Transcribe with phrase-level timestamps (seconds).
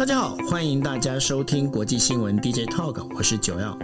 [0.00, 3.78] 大家好，欢迎大家收听国际新闻 DJ Talk，我是九耀。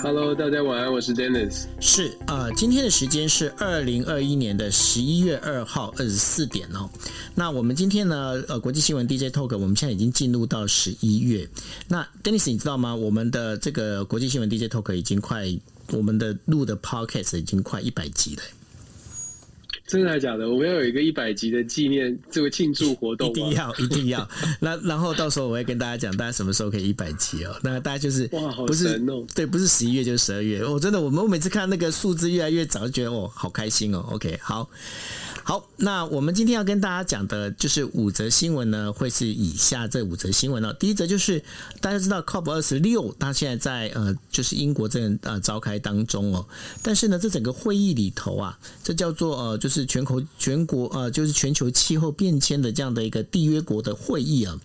[0.00, 1.64] Hello，大家晚安，我是 Dennis。
[1.80, 6.88] 是呃，今天的时间是二零二一年的十一月二号二十四点哦。
[7.34, 11.44] 那我们今天呢，呃，国际新闻 DJ Talk，我们现在已经进入到十一月。
[11.88, 12.94] 那 Dennis，你知道吗？
[12.94, 15.44] 我们的这个国际新闻 DJ Talk 已经快，
[15.90, 18.42] 我们的录的 Podcast 已经快一百集了。
[19.86, 20.50] 真的还假的？
[20.50, 24.28] 我们要有一个一百集的纪念这个庆祝活动，一定要一定要。
[24.60, 27.56] 那然后到时候我会跟大家讲，大家什么时候可以一百集哦？
[27.62, 30.64] 那大家就是哇，好不是哦，对，不是十一月就是十二月。
[30.64, 34.04] 我真的，我们我每次看那个数字越来越早，就觉得哦，好开心哦。
[34.10, 34.68] OK，好。
[35.48, 40.72] 好，那我们今天要跟大家讲的就是五则新闻呢，会是以下这五则新闻哦。
[40.72, 41.40] 第一则就是
[41.80, 46.44] 大家知道 COP 二十六，它现在在呃，就是英国正呃召开当中哦。
[46.82, 54.58] 但是呢，这整个会议里头啊，这叫做呃，就是全球全国呃，就是全球气候变迁的这样的一个缔约国的会议啊。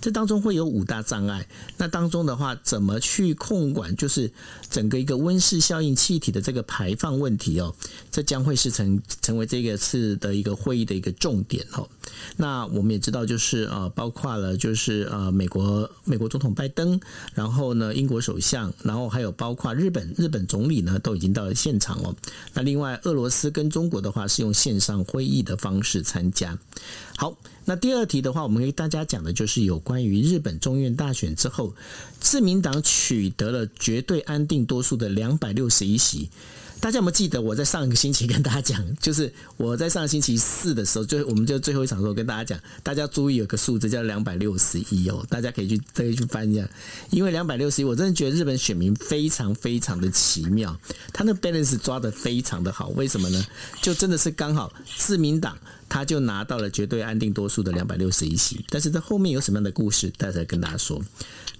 [0.00, 1.48] 这当中会有五大障碍。
[1.78, 4.30] 那当中的话，怎么去控管就是
[4.70, 7.74] 整个一个温室效应气体的这个排放问题哦？
[8.12, 10.27] 这将会是成成为这个次的。
[10.28, 11.88] 的一个会议的一个重点哦，
[12.36, 17.00] 那我们也知道，就是呃，包括了就是呃，美国美国总统拜登，
[17.34, 22.14] 然后呢，英国首相，然后还有包括日本日本总理呢，都已经到了现场哦。
[22.52, 26.58] 那另外，俄罗斯跟中国的话是用线上会议的方式参加。
[27.16, 31.74] 好，那第二题的话，我们给大家讲的就是有关于日本众院大选之后，
[32.20, 36.28] 自民党取得了绝对安定多数的两百六十一席。
[36.80, 46.68] 大家有没有记得我在上一个星期跟大家讲，就是我在上个星期四的时候，就我们就最后一场的时候跟大家讲，大家注意有个数字叫两百六十一哦，大家可以去可以去翻一下，
[47.10, 50.78] 因为两百六十一，我真的觉得日本选民非常非常的奇妙，
[51.12, 53.44] 他那 balance 抓的非常的好，为什么呢？
[53.82, 61.00] 就真的是刚好自民党他就拿到了绝对安定多数的两百六十一席，但是这后面有什么样的故事，待会跟大家说。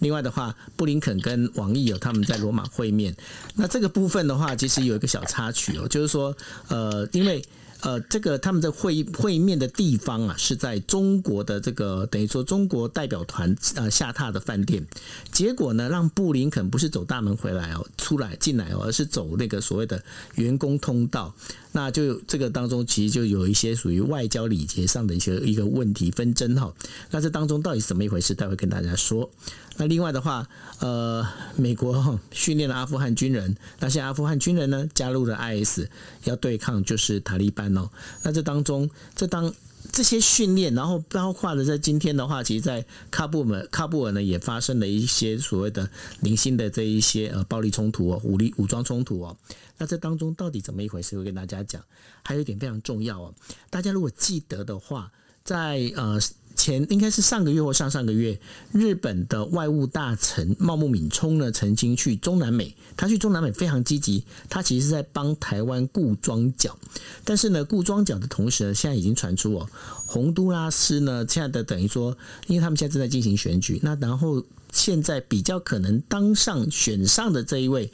[0.01, 3.17] 另外的话，布林肯跟王毅有他们在罗马会面。
[3.57, 6.37] 那这个部分的话，其实有一个小插曲哦，就是说，
[6.69, 7.45] 呃，因为
[7.81, 14.85] 呃，这个他们在会会面的地方啊，是在中国的这个等于说中国代表团呃下榻的饭店。
[15.33, 20.01] 结果呢，让布林肯不是走大门回来哦，出来进来哦，而是走那个所谓的
[20.37, 21.35] 员工通道。
[21.73, 26.73] 那就这个当中，其实就有一些属于外交礼节上的一些一个问题纷争哈。
[27.11, 28.35] 那这当中到底是怎么一回事？
[28.35, 29.31] 待会跟大家说。
[29.77, 30.49] 那另外的话，
[30.81, 31.25] 呃，
[31.57, 35.83] 美国训练了阿富汗军人，那些阿富汗军人呢加入了 IS，
[36.25, 37.89] 要对抗就是塔利班哦。
[38.23, 39.55] 那这当中，这当
[39.93, 45.89] 这些训练，然后包括了在今天的话，其实，在喀布尔喀布尔呢也发生了一些所谓的
[46.21, 49.37] 零星的这一些呃暴力冲突哦，武力武装冲突哦。
[49.79, 51.17] 那这当中到底怎么一回事？
[51.17, 51.83] 我跟大家讲。
[52.25, 53.35] 还有一点非常重要哦，
[53.71, 55.11] 大家如果记得的话，
[55.43, 56.21] 在呃。
[56.59, 58.37] 前应该是上个月或上上个月，
[58.73, 62.75] 日本的外务大臣茂木敏充呢，曾经去中南美。
[62.97, 66.77] 他去中南美非常积极，他其实是在帮台湾固桩脚。
[67.23, 69.71] 但是呢，固桩脚的同时呢，现在已经传出哦，
[70.05, 72.19] 洪都拉斯呢，现在的等于说，
[72.49, 77.89] 因为他们现在正在进行选举，那然后现在比较可能当上选上的这一位。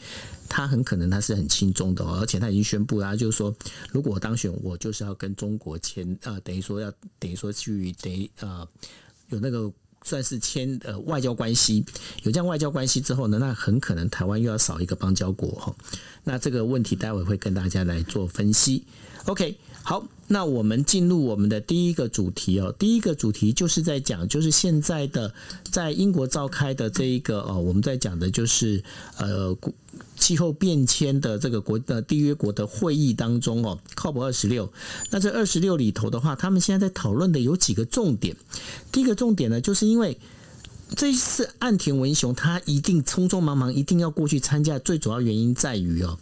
[0.56, 3.53] 他很可能他是很轻松的，而且他已经宣布了，就是说，
[3.91, 8.65] 如果当选，我就是要跟中国签，呃，等于说要等于说去等于呃
[9.31, 9.69] 有那个
[10.04, 11.84] 算是签呃外交关系，
[12.22, 15.75] 有这样外交关系之后呢，那很可能台湾又要少一个邦交国哈。
[16.22, 18.84] 那这个问题待会会跟大家来做分析。
[19.26, 22.70] OK，好，那我们进入我们的第一个主题哦。
[22.78, 25.32] 第一个主题就是在讲，就是现在的
[25.70, 28.84] 在英国召开的这一个哦，我们在讲的就是
[29.16, 29.56] 呃
[30.16, 34.70] 气候变迁的这个国的缔约国的会议当中哦，COP 二十六。
[35.10, 38.36] 那这二十六里头的话，他们现在在讨论的有几个重点。
[38.92, 40.18] 第一个重点呢，就是因为。
[40.97, 46.19] 这一次岸田文雄他一定匆匆忙忙一定要过去参加，最主要原因在于哦，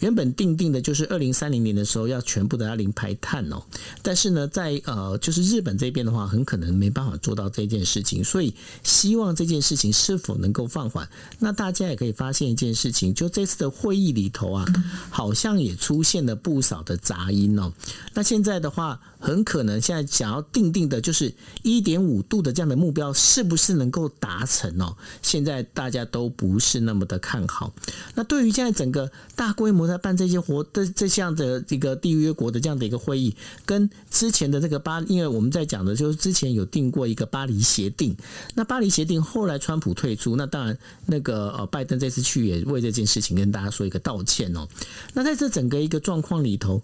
[0.00, 3.62] 原本定定的就是二零三零年的时候要全部的要零排碳哦，
[4.02, 8.52] 但是呢，在呃就是日本这边的话，很可能没办法做到这件事情，所以
[8.82, 11.08] 希望这件事情是否能够放缓。
[11.38, 14.66] 那大家也可以发现一件事情，就这次的会议里头啊，
[15.10, 17.72] 好像也出现了不少的杂音哦。
[18.14, 21.34] 那现在的话，很可能现在想要定定的就是
[21.64, 24.96] 一点五度的这样的目标，是不是能够达成哦？
[25.20, 27.74] 现在大家都不是那么的看好。
[28.14, 33.34] 那对于现在整个大规模在办这些活的这项的这个缔约国的这样的一个会议，
[33.64, 38.16] 跟之前的这个巴，因为我们在讲的就是之前有定过一个巴黎协定。
[38.54, 44.68] 那巴黎协定后来川普退出，那当然那个呃拜登这次去也为这件事情跟大家说一个道歉哦。
[45.14, 46.80] 那在这整个一个状况里头。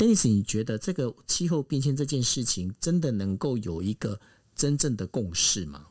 [0.00, 4.18] D e n i s 你觉得这个气候变迁这件事情真的能够有一个
[4.56, 5.88] 真正的共识吗？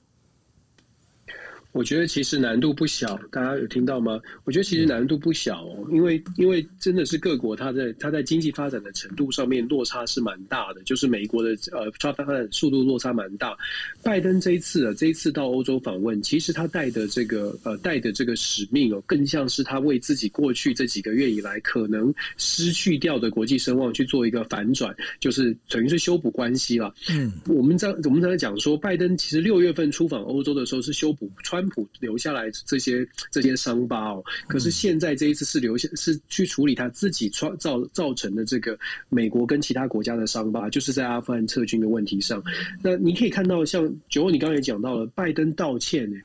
[1.72, 4.20] 我觉得其实难度不小，大家有听到吗？
[4.44, 13.56] 我觉得其实难度不小哦，因为因为真的是各国它在它在经济发展的程度上面落差是蛮大的，就是美国的呃发发展速度落差蛮大。
[14.02, 26.92] 拜登这一次啊，这一次到欧洲访问，其实他带的这个呃带的这个使命哦，更像是他为自己过去这几个月以来可能失去掉的国际声望去做一个反转，就是等于是修补关系了。
[27.12, 31.59] 嗯，我们在我们刚才讲说，拜登其实六月份出访欧洲的时候是修补川。
[31.60, 38.80] 川普留下来这些这些伤疤哦，可是现在这一次是留下是去处理他自己创造造成的这个
[39.10, 42.42] 美国跟其他国家的伤疤，就是在阿富汗撤军的问题上。
[42.82, 46.18] 那你可以看到，像九欧，你刚才也讲到了，拜登道歉呢，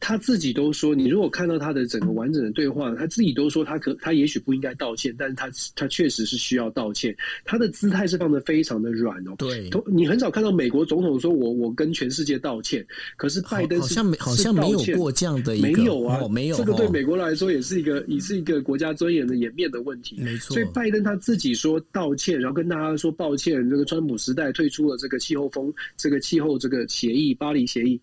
[0.00, 7.14] 他自己都说，你如果看到他的整个完整的对话，他自己都说他可他也许不应该道歉，但是他他确实是需要道歉，
[7.44, 9.34] 他的姿态是放的非常的软哦。
[9.36, 12.86] 对，你很少看到美国总统说我我跟全世界道歉，
[13.18, 14.77] 可是拜登是好像没好像没有。
[14.86, 20.16] 有过这样的一个没有啊，哦、没有，这个对美国来说也是一个，也是一个国家尊严的颜面的问题。
[20.18, 28.00] 没错，所以拜登他自己说道歉，然后跟大家说抱歉，这个川普时代退出了这个气候风，这个气候这个协议，巴黎协议。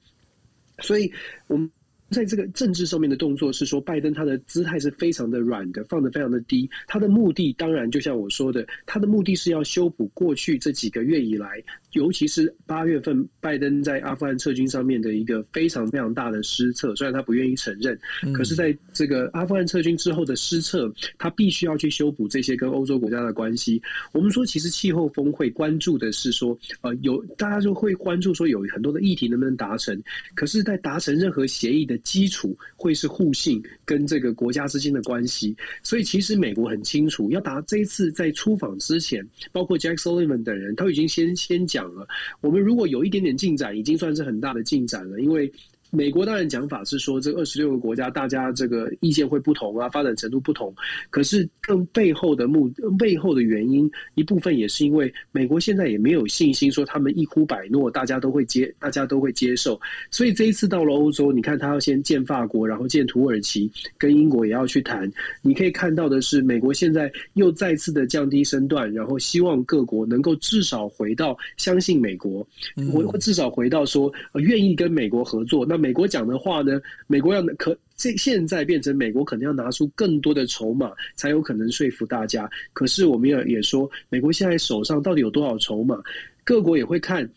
[0.80, 1.12] 所以
[1.48, 1.70] 我们。
[2.10, 6.70] 在这个政治上面的动作是说，拜登他的姿态是非常的软的，放的非常的低。
[6.88, 11.62] 他的目的当然就像我说的，他的目的是要修补过去这几个月以来，
[11.94, 16.96] 尤其是八月份拜登在阿富汗撤军上面的一个非常非常大的失策。
[16.96, 17.98] 虽然他不愿意承认，
[18.34, 23.82] 可是在这个阿富汗撤军之后的失策，他必须要去修补这些跟欧洲国家的关系。
[24.14, 30.00] 我们说，其实气候峰会关注的是说，呃，有大家就会关注说有很多的议题能不能达成，
[30.36, 31.95] 可是，在达成任何协议的。
[32.00, 42.08] 基础会是互信跟这个国家之间的关系，所以其实美国很清楚，要达这一次在出访之前，包括 Jack Sullivan 等人都已经先先讲了，
[42.42, 45.52] 我们如果有一点点进展，已经算是很大的进展了，因为。
[45.96, 50.74] 美国当然讲法是说，这二十六个国家大家这个意见会不同啊，发展程度不同。
[51.10, 59.80] 可是更背后的目背后的原因，一部分也是因为美国现在也没有信心说他们一呼百诺，大家都会接，大家都会接受。
[60.12, 65.12] 所以这一次到了欧洲，你看他要先见法国，然后见土耳其，跟英国也要去谈。
[65.42, 72.46] 你可以看到的是，美国现在又再次的降低身段，然后希望各国能够至少回到相信美国，
[72.94, 75.66] 我至少回到说愿意跟美国合作。
[75.66, 76.82] 那美国讲的话呢？
[77.06, 82.50] 美国要可这现在变成美国可能要拿出更多的筹码，才有可能说服大家。
[82.74, 86.02] 可是我们也也说，美国现在手上到底有多少筹码？
[86.44, 87.30] 各国也会看。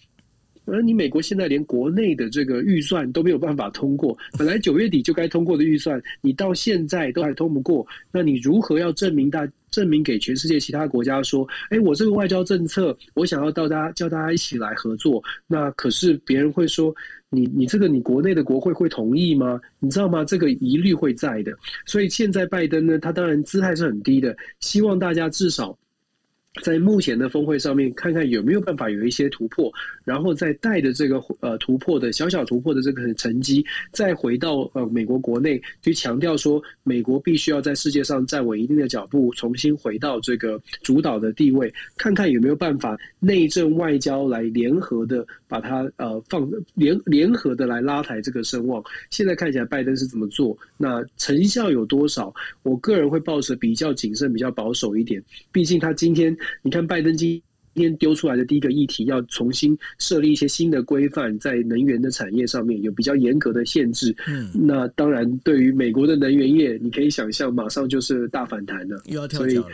[0.65, 16.95] 而你美国现在连国内的这个预算都没有办法通过，本来九月底就该通过的预算，你到现在都还通不过，那你如何要证明大证明给全世界其他国家说，哎，我这个外交政策，我想要到大家叫大家一起来合作，那可是别人会说。
[17.31, 19.61] 你你这个你国内的国会会同意吗？
[19.81, 20.25] 你知道吗？
[20.25, 21.53] 这个疑虑会在的。
[21.85, 25.79] 所以现在拜登呢，他当然姿态是很低的，希望大家至少。
[26.63, 29.73] 在目前的峰会上面，看看有没有办法有一些突破，
[30.05, 48.83] 然后再带着这个呃突破的小小突破的这个成绩，再回到呃美国国内去强调说，美国必须要在世界上站稳一定的脚步，重新回到这个主导的地位，看看有没有办法内政外交来联合的把它呃放联联合的来拉抬这个声望。
[49.11, 52.35] 现在看起来拜登是怎么做，那成效有多少？
[52.63, 56.37] 我个人会抱持比较谨慎、比较保守一点，毕竟他今天。
[56.63, 57.41] 你看，拜登今
[57.75, 64.15] 天丢出来的第一个议题，要重新设立一些新的规范，在能源的产业上面有比较严格的限制。
[64.27, 69.69] 嗯，那当然，对于美国的能源业，你可以想象，马上就是大反弹了，又要跳脚了。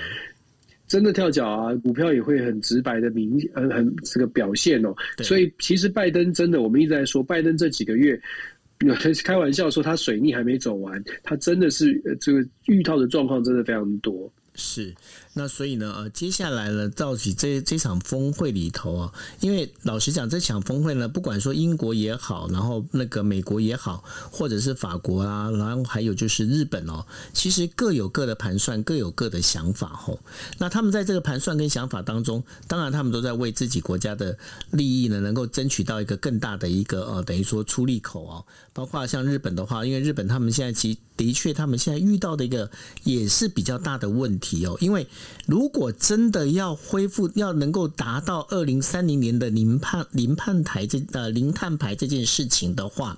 [0.86, 4.94] 真的跳脚啊，股票也会很直白的明，很很这个表现哦。
[5.22, 8.20] 所以，其实拜登真的，我们一直在说，拜登这几个月，
[9.24, 14.30] 开玩笑说他水逆还没走完，他真的是这个遇到的状况真的非常多。
[14.56, 14.94] 是。
[15.36, 30.20] 那所以呢，呃，接下来呢，到底这这场峰会里头啊，因为老实讲，这场峰会呢，不管说英国也好，然后那个美国也好，或者是法国啊，然后还有就是日本哦，其实各有各的盘算，各有各的想法吼。
[30.58, 34.38] 那他们在这个盘算跟想法当中，当然他们都在为自己国家的
[34.70, 38.44] 利益呢，能够争取到一个更大的一个呃，等于说出力口哦。
[38.72, 42.70] 包括像日本的话，因为日本他们现在其的确他们现在遇到的一个
[43.04, 44.38] 也是比较大的问。
[44.44, 45.06] 题哦，因为
[45.46, 53.16] 如果真的要恢复，要能够达到二零三零年的零碳零碳排这呃零碳排这件事情的话，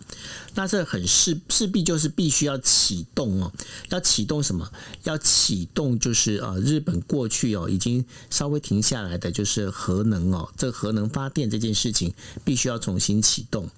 [0.54, 3.52] 那这很势势必就是必须要启动哦，
[3.90, 4.70] 要启动什么？
[5.04, 12.12] 要启动就是呃日本过去哦已经稍微停下来的就是核能哦，这核能发电这件事情
[12.44, 13.68] 必须要重新启动。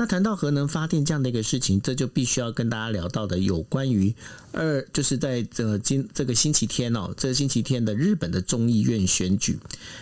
[0.00, 4.14] 那谈到核能发电这样的一个事情，这就必须要跟大家聊到的有关于
[4.52, 9.58] 二，就是在这今这个星期天哦，这个星期天的日本的众议院选举。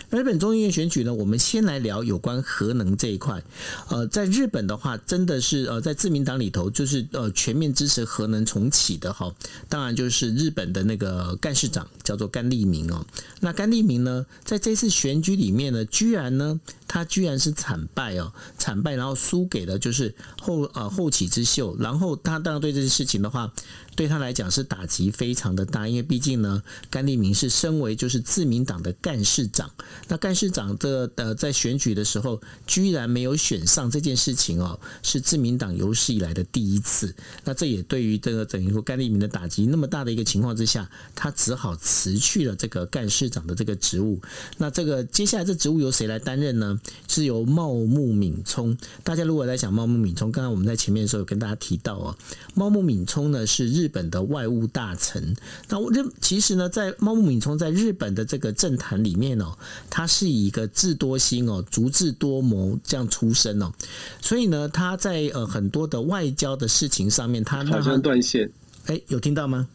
[0.09, 3.43] 日本众议院选举呢，我们先来聊有关核能这一块。
[3.89, 9.35] 呃，在日本的话，真的是呃，在自民党里头，就是呃全面支持核能重启的哈。
[9.67, 13.05] 当然就是日本的那个干事长叫做甘利明哦。
[13.41, 16.61] 那甘利明呢，在这次选举里面呢，居然呢。
[16.91, 23.51] 他居然是惨败哦，惨败，然后输给了就就是后呃后起之秀，然后他当然对这些事情的话。
[23.99, 29.69] 对他来讲是打击非常的大，因为毕竟呢，甘利明是身为就是自民党的干事长，
[30.07, 37.13] 那干事长的呃在选举的时候居然没有选上这件事情哦，是自民党有史以来的第一次。
[37.43, 44.21] 那这也对于这个等于说甘利明的打击那么大的一个情况之下，他只好辞去了这个干事长的这个职务。
[44.57, 46.79] 那这个接下来这职务由谁来担任呢？
[47.09, 48.77] 是由茂木敏充。
[49.03, 52.17] 大家如果在想茂木敏充，刚刚我们在前面的时候有跟大家提到哦，
[52.53, 53.88] 茂木敏充呢是日。
[53.89, 55.35] 日本的外务大臣，
[55.67, 59.57] 那我认其实呢，在茂木敏充在日本的这个政坛里面哦，
[59.89, 63.71] 他是以一个智多星哦、足智多谋这样出身哦，
[64.21, 68.51] 所以呢，他在呃很多的外交的事情上面，他好像断线，
[68.85, 69.67] 哎，有听到吗？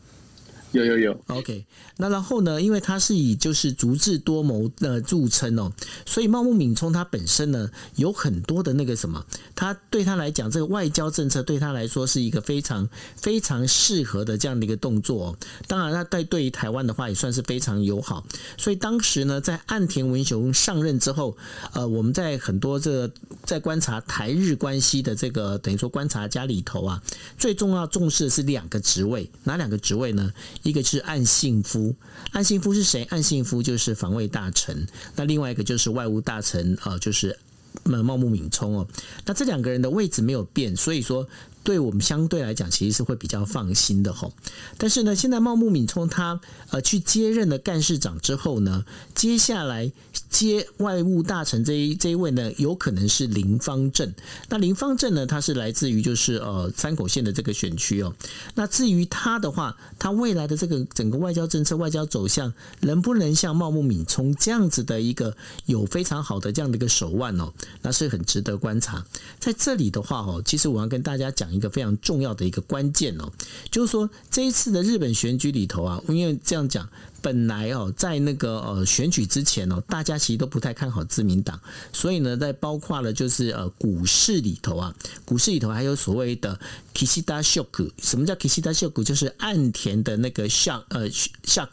[0.75, 1.64] 有有有，OK。
[1.97, 5.73] 那然后呢，因为他是以就是足智多谋的著称哦，
[6.04, 15.38] 所以茂木敏充他本身呢有很多的那个什么，他对他来讲，这个外交政策对他来说是一个非常非常适合的这样的一个动作哦。
[15.69, 18.26] 当然，他对对于台湾的话也算是非常友好。
[18.59, 21.37] 所以当时呢，在岸田文雄上任之后，
[21.73, 23.12] 呃，我们在很多这个
[23.45, 27.00] 在观察台日关系的这个等于说观察家里头啊，
[27.38, 30.33] 最重要重视的是两个职位，哪两个职位呢？
[30.64, 31.94] 一个是岸信夫，
[32.33, 33.04] 岸信夫是谁？
[33.04, 37.38] 岸信夫就是防卫大臣，那另外一个就是外务大臣，啊，就是
[37.85, 38.88] 茂木敏充哦。
[39.25, 41.28] 那这两个人的位置没有变，所以说。
[41.64, 44.33] 对我们相对来讲，其实是会比较放心的吼。
[44.76, 49.90] 但是呢，现在茂木敏充他呃去接任了干事长之后呢，接下来
[50.28, 54.14] 接外务大臣这一这一位呢，有可能是林芳正。
[54.50, 58.14] 那林芳正呢，他是来自于就是呃山口县的这个选区哦。
[58.54, 69.02] 那至于他的话，他未来的这个整个外交政策、外交走向，能不能像茂木敏充这样子的一个有非常好的这样的一个手腕哦，那是很值得观察。
[69.40, 71.54] 在这里的话哦，其实我要跟大家讲。
[71.55, 73.31] 一个非常重要的一个关键哦，
[73.71, 76.89] 就是说这一次的日本选举里头啊，因为这样讲。
[77.23, 81.59] 本来哦，在那个呃选举之前哦，大家其实都不太看好自民党，
[81.91, 84.95] 所以呢，在包括了就是呃股市里头啊，
[85.25, 86.61] 股市里头还有所谓的
[86.95, 89.03] Kishida Shock，什么叫 Kishida Shock？
[89.03, 91.69] 就是岸田的那个 shock 呃 shock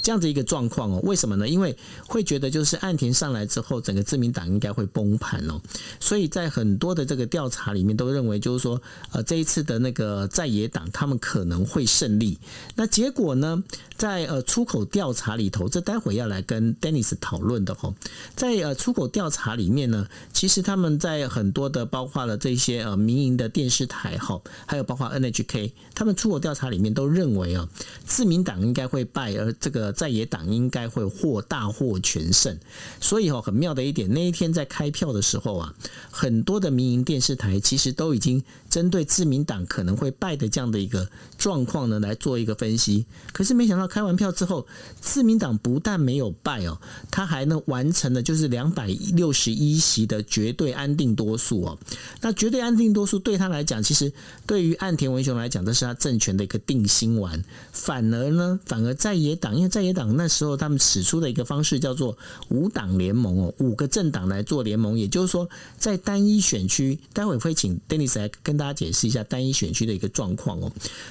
[0.00, 1.00] 这样的一个状况哦。
[1.02, 1.48] 为什么呢？
[1.48, 1.76] 因为
[2.06, 5.60] 会觉得就是岸田上来之后，整个自民党应该会崩盘哦。
[5.98, 12.38] 所以在很多的这个调查里面都认为，就是说呃这一次的那个在野党他们可能会胜利。
[12.76, 13.62] 那结果呢，
[13.96, 17.94] 在呃出口调查里头，这待会要来跟 Dennis 讨论的哦，
[18.36, 27.68] 在呃出口调查里面呢，其实他们在很多的包括了这些呃民营的电视台哈，还有包括 NHK，他们出口调查里面都认为啊，
[28.04, 32.58] 自民党应该会败，而这个在野党应该会获大获全胜。
[33.00, 35.74] 所以哦，很妙的一点，那一天在开票的时候啊，
[36.10, 38.42] 很多的民营电视台其实都已经
[38.72, 43.04] 针对自民党可能会败的这样的一个状况呢来做一个分析。
[43.30, 44.66] 可是没想到开完票之后，
[44.98, 51.78] 自民党不但没有败哦，他还能完成了就是两百六十一席的绝对安定多数哦。
[52.22, 54.10] 那绝对安定多数对他来讲，其实
[54.46, 57.44] 对于岸田文雄来讲，这是他政权的一个定心丸。
[57.72, 62.16] 反而呢，反而在野党，因为在野党那时候他们使出的一个方式叫做
[62.48, 70.70] 五党联盟哦，五个政党来做联盟，也就是说，在单一选区，待会会请 Dennis 来跟大家解释一下单一选区的一个状况哦。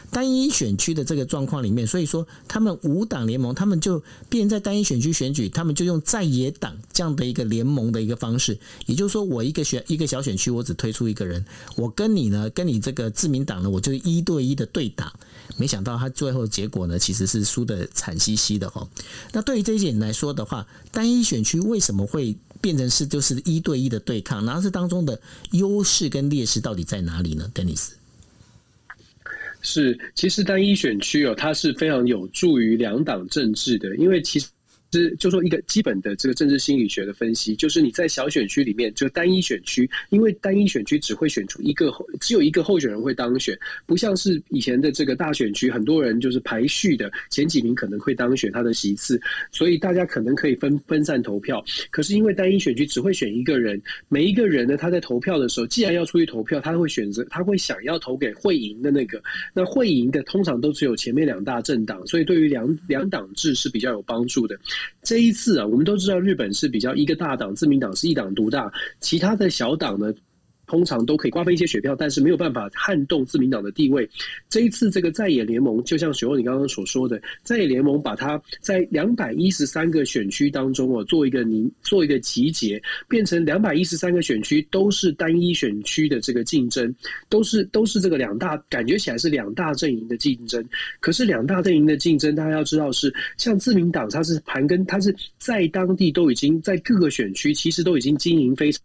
[0.09, 15.11] 单一选区的这个状况里面，所以说他们五党联盟，他们就变在单一选区选举，他们就用在野党这样的一个联盟的一个方式，也就是说，我一个选一个小选区，我只推出一个人，我跟你呢，跟你这个自民党呢，我就一对一的对打。
[15.57, 18.87] 没想到他最后结果呢，其实是输得惨兮兮的哈。
[19.33, 24.45] 那对于这一点来说的话，单一选区为什么会变成是就是一对一的对抗？
[24.45, 25.19] 然后这当中的
[25.51, 27.89] 优势跟劣势到底在哪里呢？Dennis。
[29.61, 34.47] 是，其实单一选区哦，它是非常有助于两党政治的，因为其实。
[34.93, 49.21] 是，就说一个基本的这个政治心理学的分析，就是你在小选区里面，就单一选区，因为单一选区只会选出一个，只有一个候选人会当选，不像是以前的这个大选区，很多人就是排序的前几名可能会当选他的席次，
[49.51, 51.63] 所以大家可能可以分分散投票。
[51.89, 59.21] 可是因为单一选区只会选一个人，每一个人呢，他在投票的时候，既然要出去投票，他会选择，他会想要投给会赢的那个。
[59.53, 64.59] 那会赢的通常都只有前面两大政党，所以对于两两党制是比较有帮助的。
[65.03, 70.13] 这一次啊，我们都知道日本是比较一个大党，自民党是一党独大，其他的小党呢，
[70.71, 74.09] 通常都可以瓜分一些选票，但是没有办法撼动自民党的地位。
[74.49, 86.95] 这一次，这个在野联盟，就像雪欧你刚刚所说的，在野联盟把它在两百一十三个选区当中哦，做一个凝，做一个集结，变成两百一十三个选区都是单一选区的这个竞争，
[87.27, 90.63] 都是都是这个两大，感觉起来是两大阵营的竞争。
[91.01, 98.81] 可是两大阵营的竞争，大家要知道是，像自民党，它是盘根，它是在当地都已经在各个选区，其实都已经经营非常。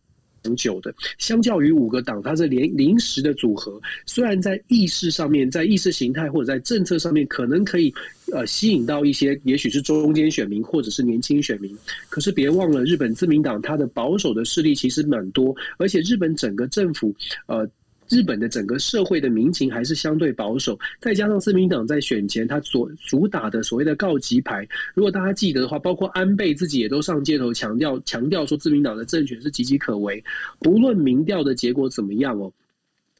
[0.47, 7.93] 长久的，相较于五个党，它是连临时的组合，虽然在意识上面，在意识形态或者在政策上面，可能可以
[8.33, 11.77] 呃吸引到一些，也许是中间选民或者是年轻选民，
[12.09, 17.13] 可是别忘了，日本自民党它的保守的势力其实蛮多，而且日本整个政府
[17.47, 17.69] 呃。
[18.09, 30.23] 日本的整个社会的民情还是相对保守，再加上自民党在选前他所主打的所谓的告急牌，如果大家记得的话，包括安倍自己也都上街头强调强调说自民党的政权是岌岌可危，
[30.59, 32.53] 不论民调的结果怎么样哦。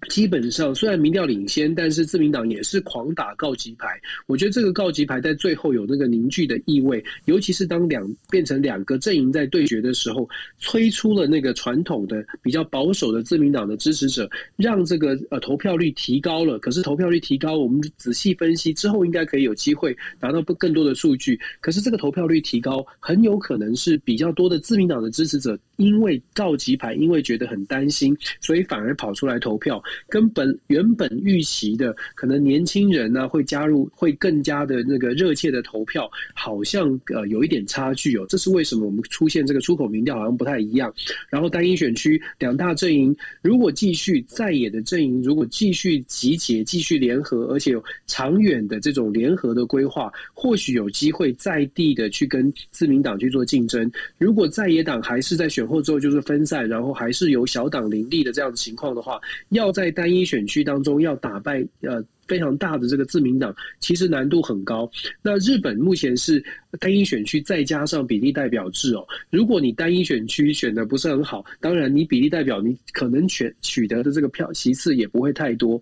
[0.09, 3.99] 基本上，虽然民调领先，但是自民党也是狂打告急牌。
[4.27, 16.59] 我觉得这个告急牌在最后有那个凝聚的意味，尤其是当两变成两个阵营在对决的时候，催出了那个传统的比较保守的自民党的支持者，让这个呃投票率提高了。
[16.59, 21.41] 可是投票率提高，我们仔细分析之后，应该可以有机会拿到更多的数据。
[21.61, 29.83] 可是这个投票率提高，很有可能是比较多的自民党的支持者，因为告急牌，因为觉得很担心，所以反而跑出来投票。
[30.09, 38.27] 跟本原本预期的，可能年轻人呢会加入，会更加的那个热切的投票，好像呃有一点差距哦。
[38.29, 40.93] 这是为什么我们出现这个出口民调好像不太一样？
[41.29, 53.91] 然后单一选区两大阵营如果继续在野的阵营，如果继续集结、继续联合，而且有长远的这种联合的规划，或许有机会在地的去跟自民党去做竞争。
[54.19, 59.21] 如果在野党还是在选后之后就是分散，然后还是由小党林立的这样的情况的话，
[59.51, 64.91] 要在单一选区当中要打败呃非常大的这个自民党，其实难度很高。
[65.21, 66.43] 那日本目前是
[66.81, 69.07] 单一选区再加上比例代表制哦。
[69.29, 75.79] 如果你单一选区选的不是很好，当然你比例代表你可能选取得的这个票席次也不会太多。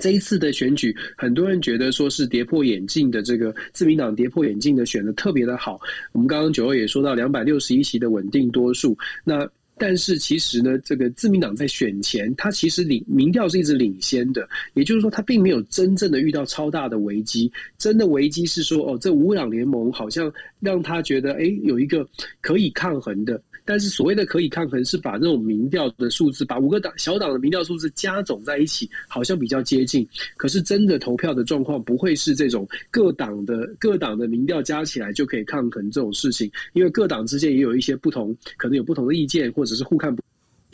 [0.00, 5.80] 这一次的选举，很多人觉得说是跌破眼镜的这个自民党跌破眼镜的选的特别的好。
[6.10, 9.48] 我们刚刚九二也说到两百六十一席的稳定多数，那。
[9.78, 17.52] 但是其实呢，这个自民党在选前，他其实领民调是一直领先的，也就是说，他并没有真正的遇到超大的危机。
[17.76, 22.06] 真的危机是说，哦，这五党联盟好像让他觉得，哎，有一个
[22.40, 23.40] 可以抗衡的。
[23.66, 30.06] 但是所谓的可以抗衡，是把那种民调的数字，把五个党小党的民调数字加总在一起，好像比较接近。
[30.36, 40.22] 可是真的投票的状况不会是这种各党的各党的民调加起来就可以抗衡这种事情，因为各党之间也有一些不同，可能有不同的意见，或者是互看不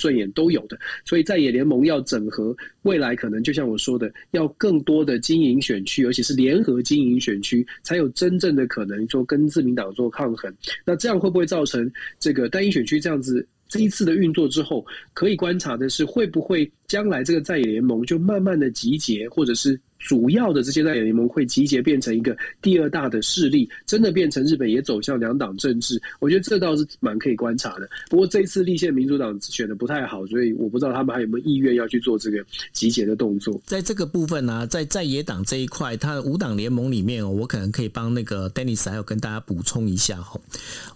[0.02, 0.76] 顺眼都有的。
[1.04, 10.52] 所以在野联盟要整合，未来可能就像我说的，要更多的经营选区，而且是联合经营选区，才有真正的可能说跟自民党做抗衡。
[10.84, 11.88] 那这样会不会造成
[12.18, 13.46] 这个单一选区这样子？
[13.68, 14.84] 这一次的运作之后，
[15.14, 19.80] 可以观察的是会不会将来这个在野联盟就慢慢的集结，或者是。
[20.02, 27.88] 主要的这些在野联盟会集结变成一个第二大的势力，真的变成日本也走向两党政治，我觉得这倒是蛮可以观察的。
[28.10, 33.60] 不过这一次立宪民主党选的不太好，所以我不知道他们还有没有意愿要去做这个集结的动作。
[33.64, 40.40] 在这个部分呢、在在野党这一块，他的五党联盟里面哦，我可能可以帮那个 Dennis 还有跟大家补充一下哈。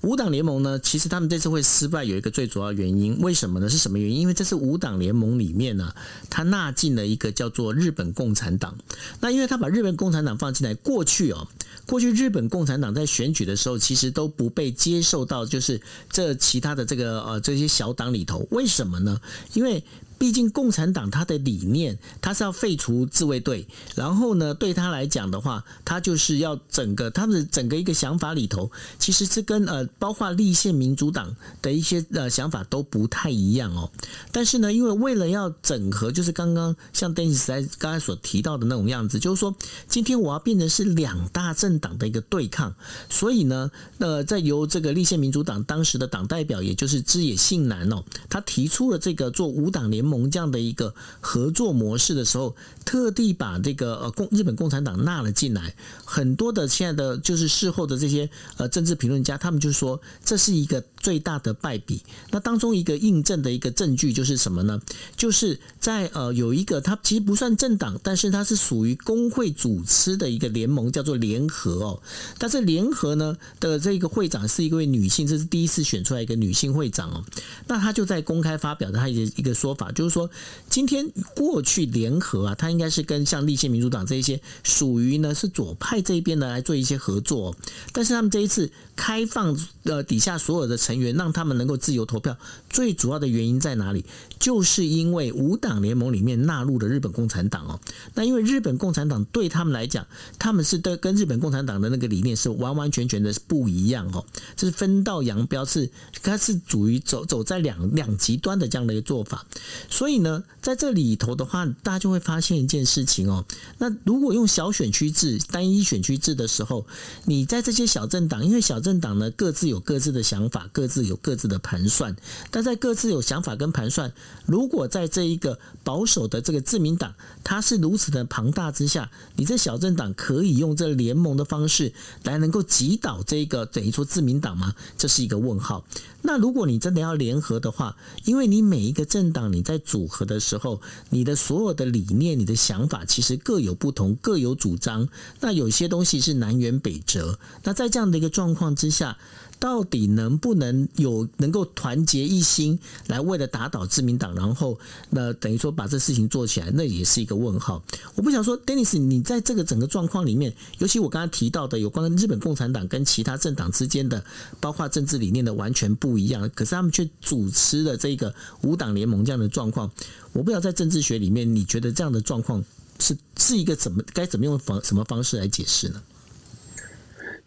[0.02, 3.68] 五党联盟呢，其实他们这次会失败有一个最主要原因，为什么呢？
[3.68, 4.20] 是什么原因？
[4.20, 5.96] 因为这次五党联盟里面呢、啊，
[6.28, 8.76] 他纳进了一个叫做日本共产党。
[9.20, 11.46] 那因为他把日本共产党放进来，过去哦，
[11.86, 15.80] 过去日本共产党在选举的时候，其实都不被接受到，就是
[16.10, 19.20] 这其他的这个呃这些小党里头，为什么呢？
[19.54, 19.82] 因为
[20.18, 33.90] 毕竟共产党它的理念，它是要废除自卫队，然后呢，对他来讲的话，他就是要整个他们的整个一个想法里头，其实是跟呃，包括立宪民主党的一些呃想法都不太一样哦。
[34.32, 39.54] 但是呢，因为为了要整合，就是刚刚像 Dennis 在刚才所提到的那种样子，就是说，
[39.88, 42.74] 今天我要变成是两大政党的一个对抗，
[43.10, 55.74] 所以呢，呃，在由这个立宪民主党当时的党代表，也就是枝野信男哦，他提出了这个做五党联盟这样的一个合作模式的时候，特地把这个呃共日本共产党纳了进来。
[56.04, 62.02] 很多的现在的就是事后的这些呃政治评论家，他们就说这是一个最大的败笔。
[62.30, 64.80] 那当中一个印证的一个证据就是什么呢？
[65.16, 72.00] 就是在呃有一个他其实不算政党，但是他是属于工会组织的一个联盟，叫做联合哦。
[72.38, 77.24] 但是联合呢的这个会长是一位女性，这是第一次选出来一个女性会长哦。
[77.66, 80.30] 那他就在公开发表的他一个一个说法，就是说
[80.68, 87.56] 今天过去联合啊，他应该是跟像立宪民主党这一些属于呢是左派这一边的来做一些合作，
[87.92, 92.36] 但是他们这一次开放呃底下所有的成员，让他们能够自由投票，
[92.70, 94.04] 最主要的原因在哪里？
[94.38, 97.80] 就是因为五党联盟里面纳入了日本共产党哦。
[98.14, 100.06] 那因为日本共产党对他们来讲，
[100.38, 104.24] 他们是跟跟日本共产党的那个理念是完完全全的不一样哦，
[104.56, 105.90] 这是分道扬镳，是
[106.22, 109.46] 它是属于走走在两两极端的这样的一个做法。
[109.88, 113.44] 所以呢，在这里头的话，大家就会发现一件事情哦。
[113.78, 116.86] 那如果用小选区制、单一选区制的时候，
[117.24, 122.16] 你在这些小政党，因为小政党呢各自有各自的想法，各自有各自的盘算，
[122.50, 124.12] 但在各自有想法跟盘算，
[124.44, 134.74] 如果在这一个保守的这个自民党，它是如此的庞大之下，你这小政党可以用这联盟的方式来能够击倒这个等于说自民党吗？
[134.96, 135.84] 这是一个问号。
[136.22, 145.08] 那如果你真的要联合的话，因为你每一个政党你在组合的时候，你的所有的理念、你的想法其实各有不同，各有主张。
[145.40, 147.38] 那有些东西是南辕北辙。
[147.64, 149.16] 那在这样的一个状况之下，
[149.58, 154.78] 到底能不能有能够团结一心来为了打倒自民党，然后
[155.10, 157.82] 那等于说把这事情做起来，那也是一个问号。
[158.14, 164.22] 我不想说，Dennis，你在这个整个状况里面，尤其我刚才提到的有关日本共产党跟其他政党之间的，
[164.60, 169.90] 包括政治理念的完全不一样，可是他们却主持了这个五党联盟这样的状况。
[170.32, 172.62] 我不知道在政治学里面，你觉得这样的状况
[172.98, 176.02] 是是一个怎么该怎么用方什么方式来解释呢？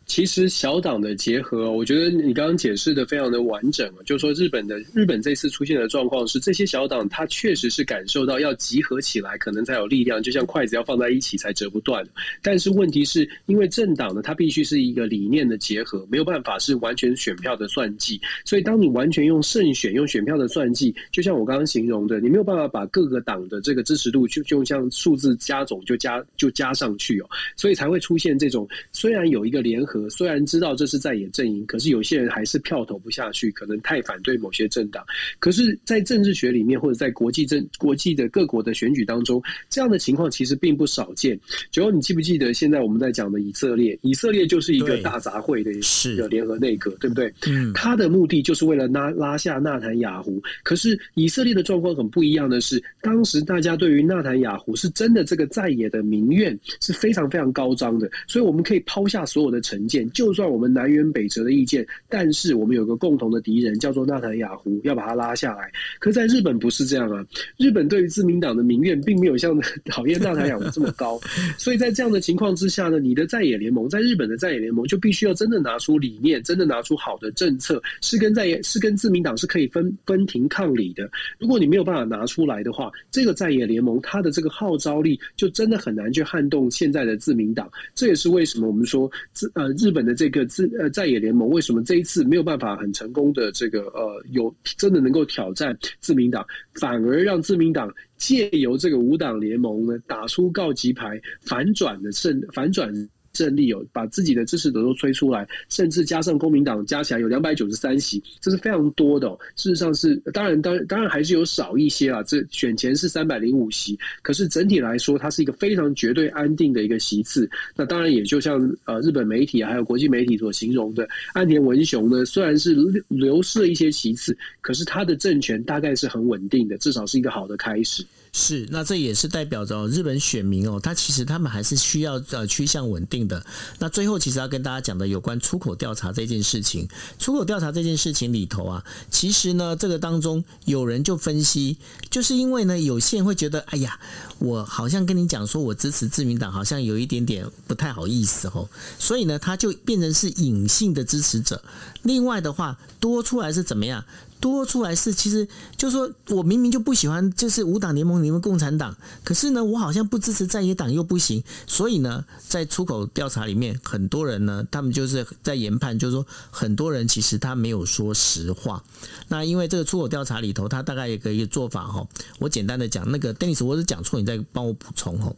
[0.09, 4.01] 其实小党的结合，我觉得你刚刚解释的非常的完整啊。
[4.03, 12.03] 就是说日本的日本这次出现的状况是，这些小党它确实是感受到要集合起来，可能才有力量，就像筷子要放在一起才折不断。
[12.41, 18.19] 但是问题是因为政党呢，它必须是一个理念的结合，没有办法是完全选票的算计。
[18.43, 29.98] 所以当你完全用胜选、用选票的算计，就像我刚刚形容的，你没有办法把各个党的这个支持度就就像数字加总就加就加上去哦，所以才会出现这种虽然有一个联合。
[30.07, 35.03] 虽然知道这是在野阵营，可是有些人还是票投不下去，可能太反对某些政党。
[35.39, 41.39] 可是，在政治学里面，或者在国际政国际的各国的选举当中，这样的情况其实并不少见。
[41.71, 43.97] 九欧，你记不记得现在我们在讲的以色列？
[44.03, 47.33] 以色列就是一个大杂烩的一个联合内阁，对不对？
[47.47, 50.41] 嗯，他的目的就是为了拉拉下纳坦雅胡。
[50.63, 60.09] 可是以色列的状况很不一样的是，当时大家对于纳坦雅胡是真的这个在野的民怨是非常非常高涨的，所以我们可以抛下所有的成见。
[60.11, 65.69] 就算我们南辕北辙的意见，但是我们有个共同的敌人，叫做纳坦雅胡，要把他拉下来。
[65.99, 67.25] 可在日本不是这样啊，
[67.57, 71.19] 日本对于自民党的民怨并没有像讨厌纳坦雅胡这么高，
[71.57, 81.09] 所以在这样的情况之下呢，你的在野联盟，在日本的在野联盟就必须要真的拿出理念，真的拿出好的政策，是跟在野是跟自民党是可以分分庭抗礼的。
[81.39, 87.69] 如果你没有办法拿出来的话，这个在野联盟它的这个号召力就真的很难去撼动现在的自民党。
[87.95, 89.99] 这也是为什么我们说自呃日本。
[90.09, 96.43] 的这个自呃在野联盟为什么这一次没有办法很成功的这个呃有真的能够挑战自民党，
[96.79, 102.91] 反而让自民党借由这个五党联盟呢打出告急牌，反转的胜反转。
[103.39, 109.39] 胜利哦，把自己的支持者都吹出来，甚至加上公民党加起来有两百九十三席，这是非常多的哦。
[109.55, 112.21] 事实上是，当然，当然，当然还是有少一些啊。
[112.23, 117.49] 这选前是三百零五席，可是整体来说，它是一个非常绝对安定的一个席次。
[117.77, 122.75] 那当然也就像呃日本媒体还有国际媒体所形容的，岸田文雄呢，虽然是
[123.07, 128.03] 流失了一些席次，可是他的政权大概是很稳定的，至少是一个好的开始。
[128.31, 133.43] 是，那这也是代表着日本选民哦，他其实他们还是需要呃趋向稳定的。
[133.79, 136.87] 那最后其实要跟大家讲的有关出口调查这件事情，
[137.17, 141.77] 出口调查这件事情里头啊，其实呢这个当中有人就分析，
[142.09, 143.99] 就是因为呢有些人会觉得，哎呀，
[144.37, 151.61] 我好像跟你讲说我支持自民党，好像有一点点不太好意思哦，所以呢他就变成是隐性的支持者。
[152.03, 154.05] 另外的话多出来是怎么样？
[154.39, 168.83] 多出来是，其实就是说我明明就不喜欢，就是五党联盟里面共产党，可是呢，我好像不支持在野党又不行，所以呢，在出口调查里面，很多人呢，他们就是在研判，就是说很多人其实他没有说实话。
[169.27, 172.07] 那因为这个出口调查里头，他大概有个一个做法哈，
[172.39, 175.33] 我简单的讲，那个 Denis，我是讲错，你再帮我补充哈，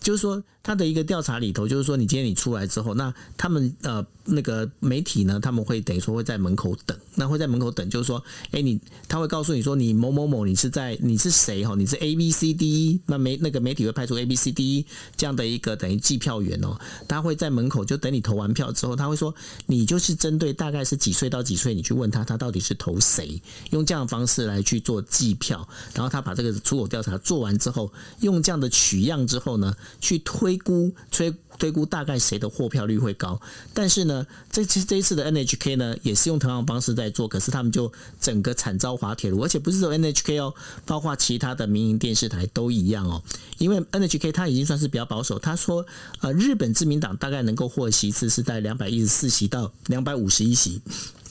[0.00, 8.20] 就是说他的一个调查里头，就是说你今天你出来之后，那他们呃那个媒体呢，他们会等于说会在门口等，那会在门口等，就是说。
[8.50, 11.74] 哎，你他会告诉你说，你某某某，你是在你是谁哈？
[11.76, 14.84] 你是 A B C D 那媒那个媒体会派出 A B C D
[15.16, 16.76] 这样的一个等于计票员哦，
[17.06, 19.32] 他会在门口就等你投完票之后，他会说
[19.66, 31.34] 你就是针对大概是几岁到几岁，你去问他，他到底是投谁，用这样的方式来去做计票，然后他把这个出口调查做完之后，用这样的取样之后呢，去推估推。
[31.58, 33.40] 推估大概谁的获票率会高，
[33.72, 37.90] 但是呢，这次这一次的 NHK 呢，也是用同样的方式在做，可是他们就
[38.20, 43.22] 整个惨遭滑铁卢，而且不是说 NHK 哦，包括其他的民营电视台都一样哦。
[43.56, 45.86] 因为 NHK 它已经算是比较保守，他说
[46.20, 50.82] 呃，日本自民党大概能够获席次是在两百一十四席到两百五十一席，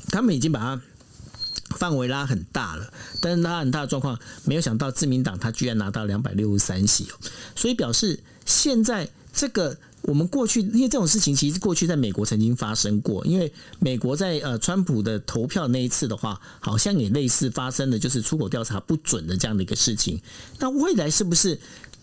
[0.07, 0.81] 他们已经把它
[1.77, 7.13] 范围拉很大了，但是拉很大的状况，没有想到自民党他居然拿到两百六十三席哦，
[7.55, 9.75] 所以表示现在这个。
[10.07, 20.21] 我们过去，因为这种事情其实过去在美国曾经发生过，因为美国在呃川普的投票那一次的话，好像也类似发生的就是出口调查不准的这样的一个事情。
[20.59, 21.59] 那未来是不是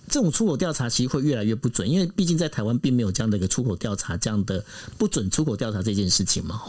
[0.09, 1.89] 这种出口调查其实会越来越不准？
[1.89, 4.65] 因为毕竟在台湾并没有这样的一个出口调查这样的
[4.99, 6.61] 不准出口调查这件事情嘛，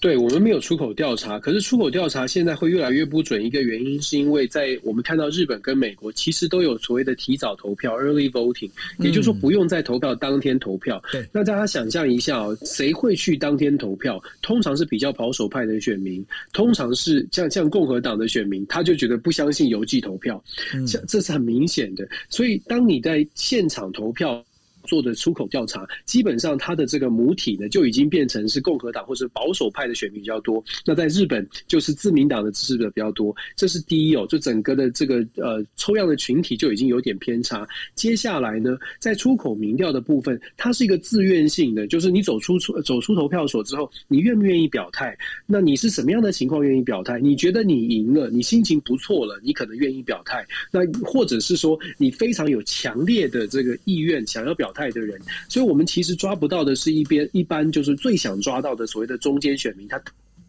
[0.00, 3.44] 对，我们没有出口调查，可是出口调查现在会越来越不准。
[3.44, 11.02] 一个原因是因为在我们看到日本跟美国其实都有所谓的提早投票 （early voting），也就是说不用在投票当天投票。
[11.10, 14.22] 对、嗯，那大家想象一下哦，谁会去当天投票？
[14.40, 20.40] 通常是比较保守派的选民，通常是像像共和党的选民，他就觉得不相信邮寄投票，
[20.86, 22.08] 这这是很明显的。
[22.28, 24.44] 所以当你在现场投票。
[24.88, 30.64] 做的出口调查，基本上它的这个母体呢，就已经变成是共和党或是保守派的选民比较多。
[30.86, 34.26] 那在日本就是自民党的支持者比较多，这是第一哦。
[34.26, 37.68] 就整个的这个呃抽样的群体就已经有点偏差。
[37.94, 45.14] 接下来呢，在出口民调的部分，它是一个自愿性的，就是你走出出走出投票所之后，你愿不愿意表态？
[45.44, 47.20] 那你是什么样的情况愿意表态？
[47.20, 50.46] 你觉得你赢了，你心情不错了，你可能愿意表态。
[50.70, 54.72] 那或者是说你非常有强烈的这个意愿想要表。
[54.78, 60.00] 派的人，所以我们其实抓不到的是一边一般就是最想抓到的所谓的中间选民，他。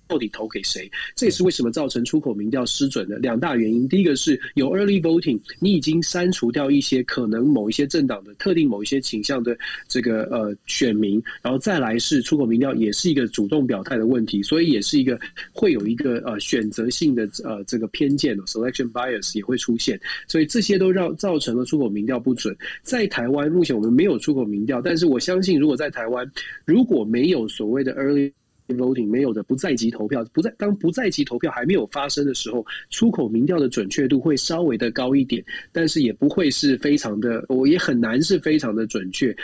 [0.10, 0.90] 到底投给谁？
[1.16, 3.88] 这也是为什么造成出口民调失准的两大原因。
[3.88, 9.56] 第一个是有 early voting，你已经删除掉一些可能某一些政党的特定某一些倾向的
[9.88, 15.18] 这个呃选民，然后再来是出口民调也是一个主动表态的问题，所以也是一个
[15.54, 22.58] 会有一个呃选择性的呃这个偏见 selection bias 也会出现，所以这些都让造成了出口民调不准。
[22.82, 26.30] 在台湾目前我们没有出口民调，但是我相信如果在台湾
[26.66, 28.32] 如果没有所谓的 early
[28.78, 39.36] 投票没有的不在籍投票，不在当不在籍投票还没有发生的时候，出口民调的准确度会稍微的高一点，但是也不会是非常的，我也很难是非常的准确。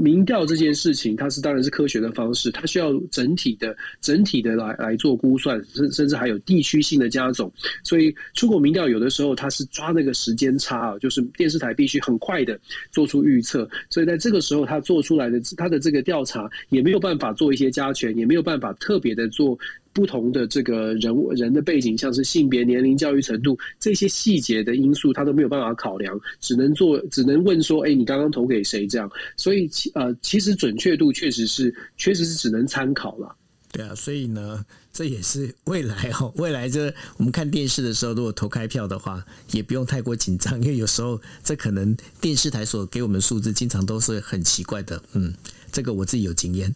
[0.00, 7.52] 民调这件事情，它是当然是科学的方式，它需要整体的、整体的来来做估算，甚甚至还有地区性的加总。
[7.84, 12.58] 所以出口民调有的时候它是抓那个时间差啊，就是电视台必须很快的
[12.90, 19.58] 做出预测，所以在这个时候它做出来的它的这个调查也没有办法做一些加权，也没有办法特别的做。
[19.92, 33.34] 不同的这个人物人的背景，像是性别、年龄、教育程度这些细节的因素，他都没有办法考量，只能做，只能问说：“哎，你刚刚投给谁？”这样，所以其呃，其实准确度确实是，确实是只能参考了。
[33.72, 45.34] 对啊，所以呢，这也是未来哦， 未来这我们看电视的时候，如果投开票的话，也不用太过紧张，因为有时候这可能电视台所给我们数字，经常都是很奇怪的，嗯。
[45.72, 46.74] 这个我自己有经验。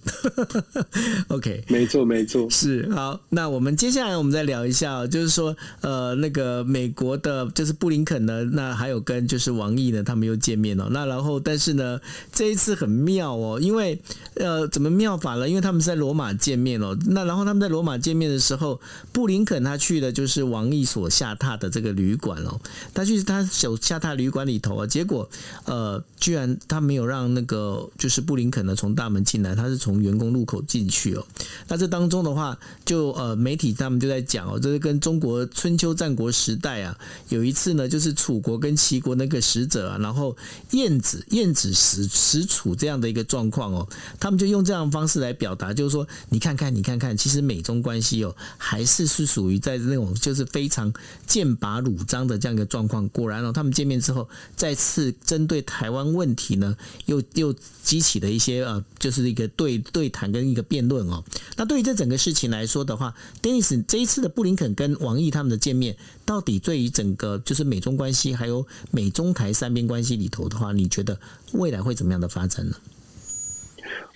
[1.29, 3.19] OK，没错没错，是好。
[3.31, 10.89] 那我们接下来我们再聊一下，就是说呃那个美国的，就是布林肯呢，那还有跟就是王毅呢，他们又见面了。
[10.91, 12.01] 那然后但是呢，
[12.33, 14.01] 这一次很妙哦，因为
[14.35, 15.49] 呃怎么妙法了？
[15.49, 16.97] 因为他们是在罗马见面哦。
[17.07, 18.81] 那然后他们在罗马见面的时候，
[19.13, 22.61] 布林肯他去的就是王毅所下榻的这个旅馆哦，
[22.93, 25.29] 他去他手下榻旅馆里头啊，结果
[25.65, 31.27] 呃居然他没有让那个就是布林肯呢从从大门进来，他是从员工入口进去哦。
[31.68, 36.94] 那这当中的话，就呃媒体他们就在讲哦，这是跟中国春秋战国时代啊，
[37.31, 40.37] 有一次呢就是楚国跟齐国那个使者啊，然后
[40.73, 43.88] 晏子晏子使使楚这样的一个状况哦，
[44.20, 50.92] 他们就用这样的方式来表达，就是说你看看你看看，其实美中关系哦还是是属于在那种就是非常
[51.27, 53.09] 剑拔弩张的这样一个状况。
[53.09, 61.23] 果然哦，他们见面之后再次针对台湾问题呢，又又激起了一些呃，就是一个对对谈跟一个辩论哦。
[61.57, 71.19] 那对于这整个事情来说的话，Dennis 这一次的布林肯跟王毅他们的见面，到底对于整个就是美中关系还有美中台三边关系里头的话，你觉得
[71.53, 72.77] 未来会怎么样的发展呢？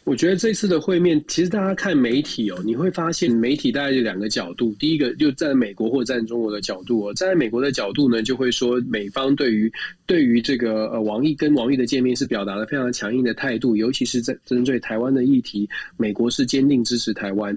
[0.09, 4.75] 我觉得这次的会面，其实大家看媒体哦，你会发现媒体大概有两个角度。
[4.79, 9.71] 第一个就站在美国或站在中国的角度哦，站在美国的角度呢，就会说美方对于
[10.07, 15.69] 对于这个呃王毅跟王毅的见面是表达了非常强硬的态度，尤其是在针对台湾的议题，
[15.99, 17.55] 美国是坚定支持台湾。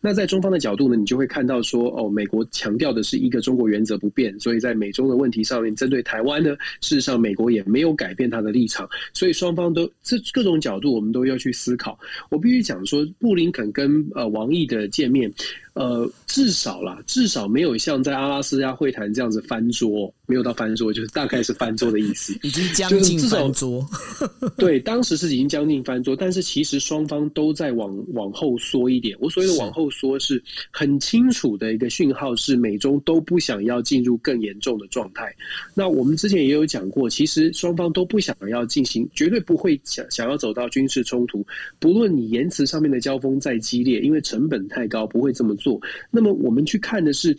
[0.00, 11.98] 那在中方的角度呢，你就会看到说，哦，美国强调的是一个中国原则不变，所以在美中的问题上面，针对台湾呢，事实上美国也没有改变他的立场，所以双方都这各种角度，我们都要去思考。
[12.30, 15.32] 我必须讲说，布林肯跟呃王毅的见面。
[15.78, 23.86] 呃，至少啦，至少没有像在阿拉斯加会谈这样子翻桌，没有到翻桌，就是大概是翻桌的意思， 已经将近翻桌。
[24.58, 29.16] 对，当时是已经将近翻桌，但是其实双方都在往往后缩一点。
[29.20, 35.32] 我所谓的往后缩，是很清楚的一个讯号，是美中都不想要进入更严重的状态。
[35.74, 41.46] 那我们之前也有讲过，其实双方都不想要进行，绝对不会想想要走到军事冲突。
[41.78, 45.67] 不论你言辞上面的交锋再激烈，因为成本太高，不会这么做。
[46.10, 47.36] 那么我们去看的是。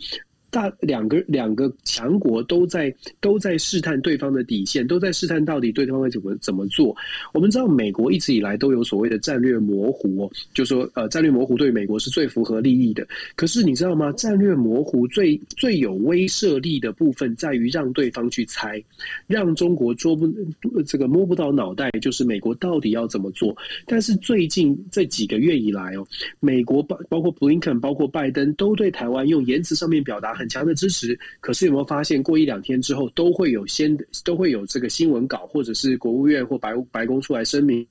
[0.50, 6.94] 大两个两个强国都在都在试探对方的底线，都在试探到底对方会怎么怎么做。
[7.32, 13.06] 我们知道美国一直以来都有所谓的战略模糊，就说呃战略模糊对美国是最符合利益的。
[13.36, 14.12] 可是你知道吗？
[14.14, 18.82] 战略模糊最最有威慑力的部分在于让对方去猜，
[19.28, 20.28] 让中国捉不
[20.84, 23.56] 这个摸不到脑袋，就是美国到底要怎么做。
[23.86, 26.04] 但是最近这几个月以来哦，
[26.40, 30.39] 美国包包括布林肯，包括拜登，都对台湾用言辞上面表达。
[30.40, 37.86] 很强的支持，可是有没有发现，过一两天之后，都会有先都会有这个新闻稿，或者是国务院或白白宫出来声明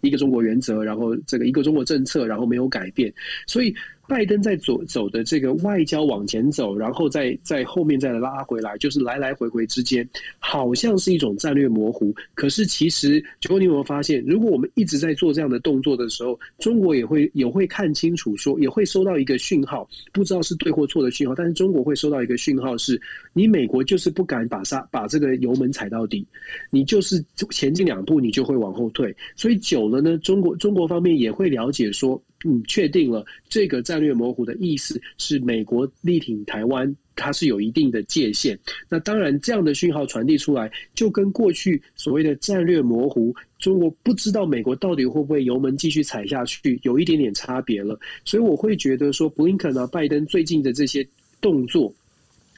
[0.00, 3.12] 一个中国原则，然后这个一个中国政策，然后没有改变，
[3.46, 3.74] 所以。
[4.06, 12.14] 拜登在走走的这个外交往前走，然后再在后面再拉回来，就是来来回回之间，好像是一种战略模糊。
[12.34, 23.00] 可是其实，结果你有没有发现，如果我们一直在做这样的动作的时候，中国也会也会看清楚说，说也会收到一个讯号，不知道是对或错的讯号，但是中国会收到一个讯号是，
[23.32, 26.26] 你美国就是不敢把刹把这个油门踩到底，
[26.70, 29.14] 你就是前进两步，你就会往后退。
[29.34, 32.22] 所以久了呢，中国中国方面也会了解说。
[32.44, 38.58] 嗯，确定了这个战略模糊的意思是美国力挺台湾，它是有一定的界限。
[38.88, 47.98] 那当然，这样的讯号传递出来，就跟过去所谓的战略模糊，中国不知道美国到底会不会油门继续踩下去，有一点点差别了。
[48.26, 51.06] 所以我会觉得说，布林肯啊、拜登最近的这些
[51.40, 51.90] 动作，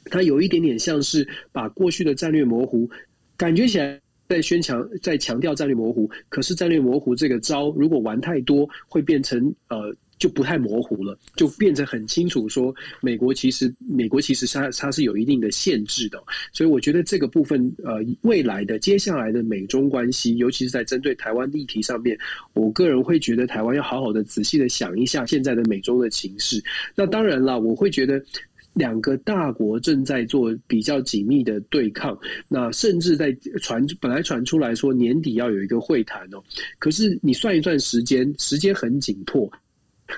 [0.07, 2.90] 它有一点点像是把过去的战略模糊，
[3.37, 4.01] 感觉起来。
[4.29, 22.19] 在宣强，在强调战略模糊，可是战略模糊这个招，如果玩太多，会变成呃就不太模糊了，就变成很清楚说美国其实美国其实它它是有一定的限制的，所以我觉得这个部分呃未来的接下来的美中关系，尤其是在针对台湾议题上面，
[22.55, 26.62] 我个人会觉得台湾要好好的仔细的想一下现在的美中的情势。
[26.95, 28.23] 那当然了，我会觉得。
[28.77, 36.43] 两个大国正在做比较紧密的对抗，那甚至在传本来传出来说年底要有一个会谈哦，
[36.79, 39.51] 可是你算一算时间，时间很紧迫。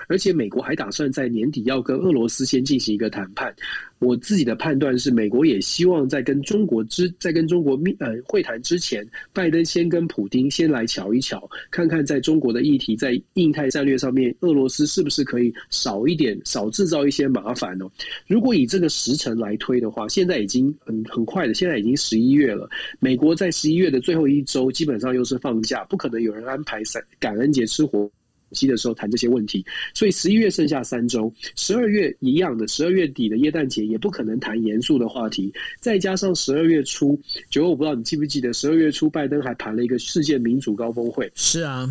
[0.09, 3.55] 而且美国还打算在年底要跟俄罗斯先进行一个谈判。
[4.01, 17.90] 我自己的判断是，美国也希望在跟中国之在跟中国密呃会谈之前，拜登先跟普丁先来瞧一瞧，看看在中国的议题在印太战略上面，俄罗斯是不是可以少一点少制造一些麻烦哦。
[18.29, 22.70] 如果以这个时程来推的话，现在已经很很快的，现在已经十一月了。
[23.01, 28.09] 美国在十一月的最后一周基本上又是放假，不可能有人安排三感恩节吃火
[28.52, 35.52] 期的时候谈这些问题，所以十一月剩下三周，十二月一样的，十二月底的耶诞节也不可能谈严肃的话题。
[35.80, 37.18] 再加上十二月初，
[37.50, 41.30] 九，我不知道你记不记得，十二月初拜登还谈了一个世界民主高峰会。
[41.34, 41.88] 是啊。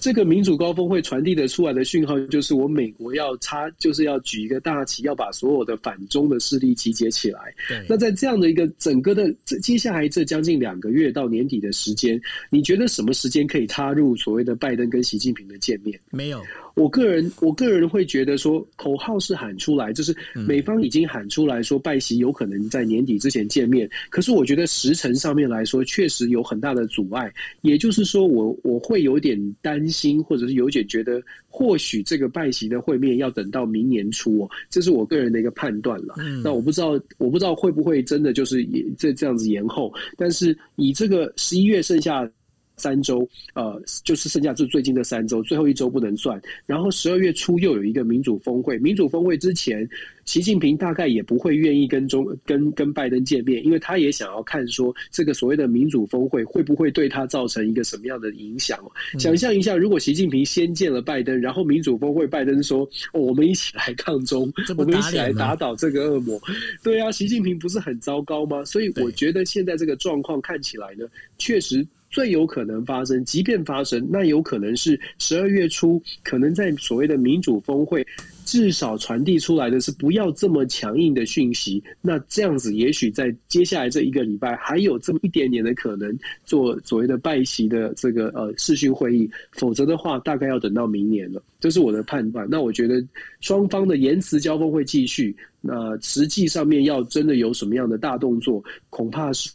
[0.00, 7.54] 这个民主高峰会传递的出来的讯号，就是我美国要插，就是要举一个大旗，要把所有的反中的势力集结起来。
[7.88, 15.98] 那在这样的一个整个的这接下来这将近两个月到年底的时间，你觉得什么时间可以插入所谓的拜登跟习近平的见面？
[16.10, 16.42] 没有。
[16.74, 23.88] 我个人，我个人会觉得说，口号是喊出来，就是美方已经喊出来说，拜习有可能在年底之前见面。
[24.10, 27.32] 可是，我觉得时程上面来说，确实有很大的阻碍。
[27.62, 36.16] 也就是说我，我我会有点担心，或者是有点觉得，或许这个拜习的会面要等到明年初哦，这是我个人的一个判断了。
[36.42, 39.92] 那我不知道，我不知道会不会真的就是也这这样子延后。
[40.16, 42.28] 但是，以这个十一月剩下。
[42.76, 46.40] 三周，呃，就是剩下这最近的三周，最后一周不能算。
[46.66, 49.88] 然后十二月初又有一个民主峰会，民主峰会之前，
[50.24, 58.78] 习近平大概也不会愿意跟中跟跟拜登见面，因为他也想要看说这个所谓的民主峰会会不会对他造成一个什么样的影响。
[59.14, 62.80] 嗯、想象一下，如果习近平先见了拜登，然后民主峰会拜登说
[63.14, 66.40] ：“哦，我们一起来抗中，我们一起来打倒这个恶魔。”
[66.82, 68.64] 对啊，习近平不是很糟糕吗？
[68.64, 71.06] 所以我觉得现在这个状况看起来呢，
[71.38, 71.86] 确实。
[72.14, 78.06] 最有可能发生，即便发生，那有可能是十二月初，可能在所谓的民主峰会，
[78.44, 81.82] 至少传递出来的是不要这么强硬的讯息。
[82.00, 91.42] 那这样子，也许在接下来这一个礼拜，还有这么一点点的可能做所谓的拜习的这个呃视讯会议，否则的话，大概要等到明年了。
[91.58, 92.46] 这是我的判断。
[92.48, 93.04] 那我觉得
[93.40, 95.34] 双方的言辞交锋会继续。
[95.60, 99.50] 那实际上面要真的有什么样的大动作，恐怕是。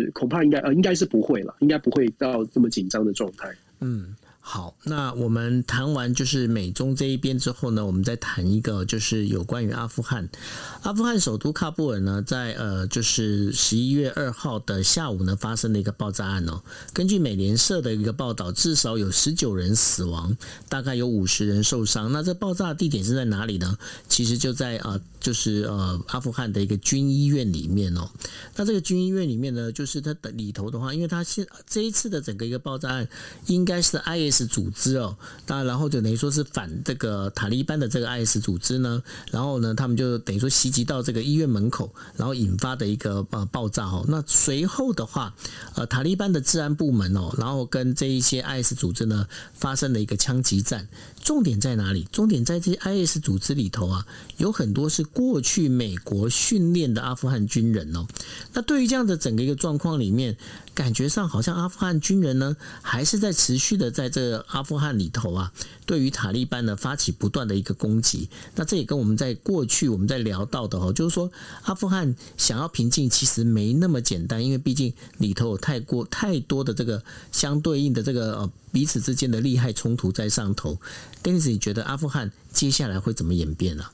[0.00, 3.52] 是恐怕应该呃应该是不会了，应该不会到这么紧张的状态。
[3.80, 4.14] 嗯。
[4.48, 10.28] 好，那我们谈完就是美中这一边之后呢，我们再谈一个就是有关于阿富汗。
[10.82, 16.62] 阿富汗首都喀布尔呢，在呃就是十一月二号的下午呢，发生了一个爆炸案哦。
[16.92, 20.36] 根据美联社的一个报道，至少有十九人死亡，
[20.68, 22.12] 大概有五十人受伤。
[22.12, 23.76] 那这爆炸地点是在哪里呢？
[24.06, 28.08] 其实就在啊，就是呃阿富汗的一个军医院里面哦。
[28.54, 33.08] 那这个军医院里面呢，就是它的里头的话，因为它现这一次的整个一个爆炸案，
[33.46, 34.36] 应该是 IS。
[34.46, 39.02] 组织哦，当然，然后就等于说是反这个塔利班的这个 IS 组织呢，
[39.32, 44.04] 然后呢，他们就等于说袭击到这个医院门口，然后引发的一个呃爆炸哦。
[44.08, 45.34] 那随后的话，
[45.74, 50.86] 呃，塔利班的治安部门哦，然后跟这一些 IS 组织呢发生了一个枪击战。
[51.26, 52.06] 重点在哪里？
[52.12, 54.06] 重点在这些 IS 组织里头啊，
[54.36, 58.06] 有很多是过去美国训练的阿富汗军人哦。
[58.52, 60.36] 那对于这样的整个一个状况里面，
[60.76, 65.50] 感觉上好像阿富汗军人呢，还是在持续的在这阿富汗里头啊，
[65.86, 68.28] 对于塔利班呢发起不断的一个攻击。
[68.56, 77.02] 那这也跟我们在过去我们在聊到的哦，就是说阿富汗想要平静，其实没那么简单，因为毕竟里头有太过太多的这个
[77.32, 80.78] 相对应的这个呃彼此之间的利害冲突在上头。
[81.22, 83.86] Denis，你觉得阿富汗接下来会怎么演变呢？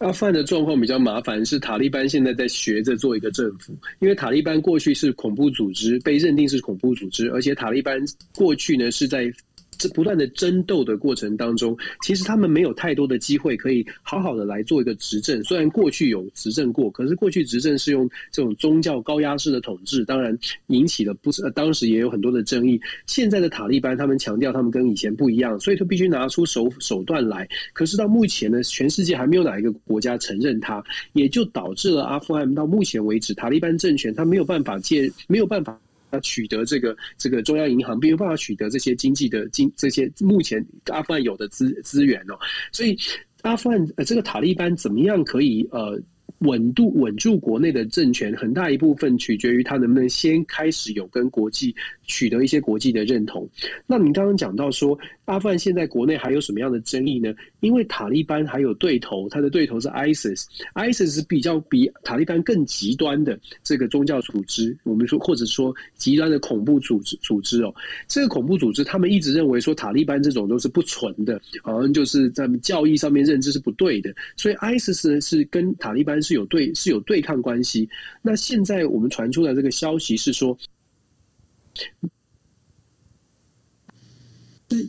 [0.00, 8.02] 阿富汗的状况比较麻烦，是塔利班现在在学着做一个政府，因为塔利班过去是恐怖组织，被认定是恐怖组织，而且塔利班
[8.34, 9.32] 过去呢是在。
[9.80, 15.42] 这不断的争斗的过程当中，其实他们没有太多的机会可以好好的来做一个执政。
[15.42, 22.78] 虽然过去有执政过，可是过去执政是用这种宗教高压式的统治，当然引起了不是，当时也有很多的争议。
[23.06, 27.48] 现在的塔利班他们强调他们跟以前不一样，所以他必须拿出手手段来。
[27.72, 35.80] 可是到目前呢，全世界还没有哪一个国家承认他，也就导致了阿富汗到目前为止，塔利班政权他没有办法借，没有办法。
[36.12, 42.38] 要取得这个这个中央银行，没有办法取得这些经济的经这些目前阿富汗有的资资源哦，
[42.72, 42.96] 所以
[43.42, 46.00] 阿富汗呃这个塔利班怎么样可以呃
[46.40, 51.74] 稳度稳住国内的政权，很大一部分取决于他能不能先开始有跟国际
[52.04, 53.48] 取得一些国际的认同。
[53.86, 57.32] 那你刚刚讲到说，阿富汗现在国内还有什么样的争议呢？
[57.60, 67.74] 因为塔利班还有对头，他的对头是 ISIS，ISIS 是比较比塔利班更极端的这个宗教组织，我们说或者说极端的恐怖组织组织哦。
[68.08, 77.88] 这个恐怖组织他们一直认为说塔利班这种都是不纯的，好像就是在教义上面认知是不对的，所以 ISIS 呢是跟塔利班是是有对是有对抗关系。
[78.22, 80.56] 那现在我们传出的这个消息是说。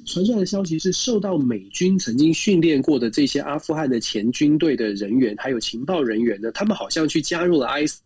[0.06, 8.00] 传出来的消息是，受到美军曾经训练过的这些阿富汗的前军队的人员，还有情报人员呢，他们好像去加入了 IS。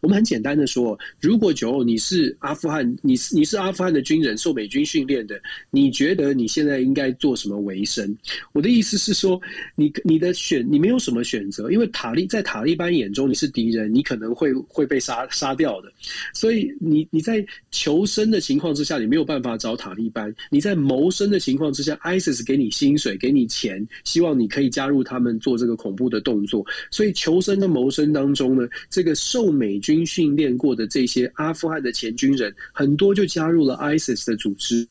[0.00, 5.40] 我们很简单的说，如果九欧你是阿富汗，你是你是阿富汗的军人，受美军训练的，
[5.70, 8.16] 你觉得你现在应该做什么为生？
[8.52, 9.40] 我的意思是说，
[9.74, 15.92] 你你的选你没有什么选择，因为塔利在塔利班眼中你是敌人，你可能会会被杀杀掉的。
[16.34, 26.64] 所以你你在求生的情况之下，你没有办法找塔利班；你在谋生的情况之下，ISIS 给你薪水，给你钱，希望你可以加入他们做这个恐怖的动作。
[26.90, 34.86] 所以求生跟谋生当中呢，这个受受美军训练过的这些阿富汗的前军人，很多就加入了 ISIS 的组织，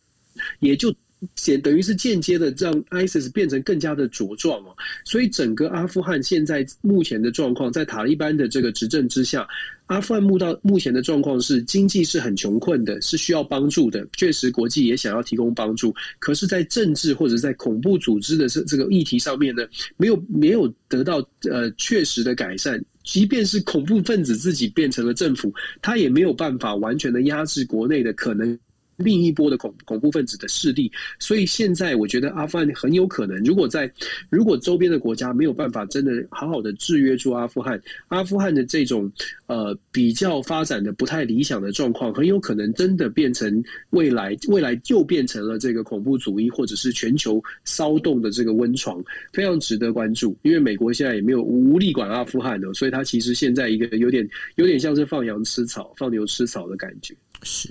[0.60, 0.92] 也就
[1.36, 4.76] 简等于是间接的让 ISIS 变成更加的茁壮哦。
[5.06, 9.48] 所以整个阿富汗现在目前的状况，在塔利班的这个执政之下，
[9.86, 14.08] 阿富汗目到目前的状况是经济是很穷困的，是需要帮助的。
[14.18, 19.64] 确实，国际也想要提供帮助，可是，在政治或者在恐怖组织的这这个议题上面呢，
[19.96, 22.84] 没有没有得到呃确实的改善。
[23.12, 25.52] 即便是恐怖分子自己变成了政府，
[25.82, 28.58] 他也没有办法完全的压制国内的可能。
[29.00, 33.90] 另一波的恐恐怖分子的势力，所以现在我觉得阿富汗很有可能，如果在
[34.30, 39.10] 如果周边的国家没有办法真的好好的制约住阿富汗，阿富汗的这种
[39.48, 50.38] 呃比较发展的不太理想的状况，很有可能真的变成未来未来又变成了这个恐怖主义或者是全球骚动的这个温床，非常值得关注。
[50.42, 57.16] 因为美国现在也没有无力管阿富汗的，所以他其实现在一个有点有点像是放羊吃草、放牛吃草的感觉。
[57.44, 57.70] 是。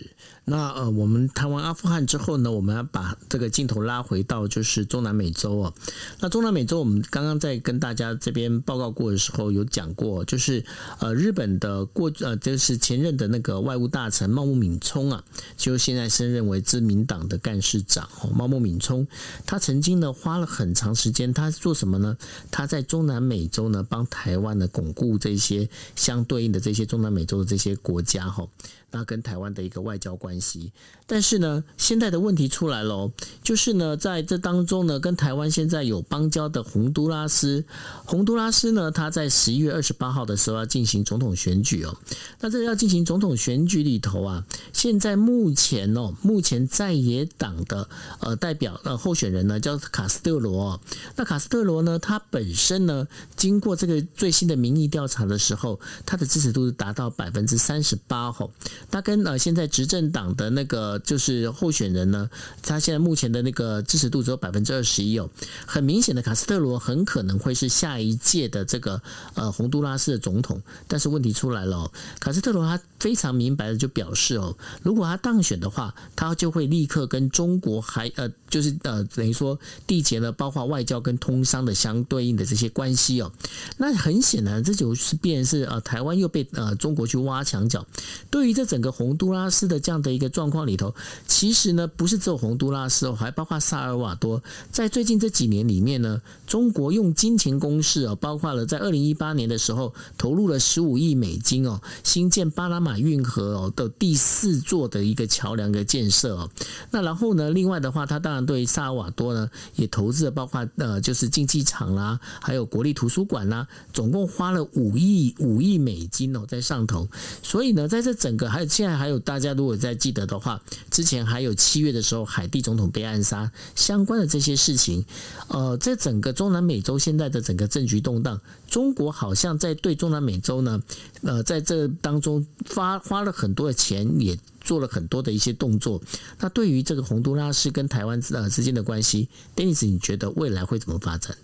[0.48, 5.74] 那呃，我们谈完阿富汗之后呢，我们要把这个镜头拉回到就是中南美洲哦。
[6.20, 10.64] 那中南美洲，我们刚刚在跟大家这边报告过的时候，有讲过，就是
[11.00, 15.22] 呃，日本的过呃，就是前任的那个外务大臣茂木敏充啊，
[15.56, 18.30] 就现在升任为自民党的干事长哦。
[18.34, 19.06] 茂木敏充，
[19.44, 22.16] 他曾经呢花了很长时间，他做什么呢？
[22.50, 28.48] 他在中南美洲呢帮台湾呢巩固这些相对应的这些中南美洲的这些国家哈。
[28.90, 30.72] 那跟台湾的一个外交关系，
[31.06, 33.10] 但是呢，现在的问题出来了，
[33.42, 37.64] 就是呢，在这当中呢，跟台湾现在有邦交的洪都拉斯，
[38.06, 41.94] 洪都拉斯呢，他在十一月二十八号的时候要进行总统选举哦。
[42.40, 47.86] 那这个要进行总统选举里头啊，现在目前哦，目前在野党的
[48.20, 50.80] 呃代表呃候选人呢叫卡斯特罗，
[51.16, 58.50] 那卡斯特罗呢，他本身呢，经过这个最新的民意调查的时候，他的支持度是达到百分之三十八吼。
[58.90, 62.28] 他跟呃现在执政党的那个就是候选人呢，
[62.62, 65.28] 他现在目前的那个支持度只有百分之二十一哦，
[65.66, 69.00] 很明显的卡斯特罗很可能会是下一届的这个
[69.34, 83.32] 呃洪都拉斯的总统，但是问题出来了，卡斯特罗他非常明白的就表示哦，如果他当选的话，他就会立刻跟中国还呃就是呃等于说缔结了包括外交跟通商的相对应的这些关系哦，
[83.76, 87.84] 那很显然这就是变是呃台湾又被呃中国去挖墙脚，
[88.30, 88.68] 对于这。
[88.68, 90.94] 整个洪都拉斯的这样的一个状况里头，
[91.26, 94.42] 其实呢不是只有洪都拉斯哦，还包括萨尔瓦多。
[94.70, 106.50] 在最近这几年里面呢，中国用金钱攻势哦，包括了在二零一八年的时候投入了十五亿美金哦，新建巴拿马运河哦的第四座的一个桥梁的建设哦。
[106.90, 117.08] 那然后呢，另外的话，它当然对萨尔瓦多呢也投资了，包括呃就是竞技场啦，还有国立图书馆啦，总共花了五亿五亿美金哦在上头。
[117.42, 120.60] 所以呢，在这整个还有现在还有大家如果在记得的话，
[120.90, 125.04] 之前还有七月的时候，海地总统被暗杀相关的这些事情，
[125.48, 130.82] 呃，在整个中南美洲现在的整个政局动荡，中国好像在对中南美洲呢，
[131.22, 135.98] 呃，在这当中花花了很多的钱，也做了很多的一些动作。
[136.38, 141.34] 那对于这个洪都拉斯跟台湾呃之间的关系，Dennis，你觉得未来会怎么发展？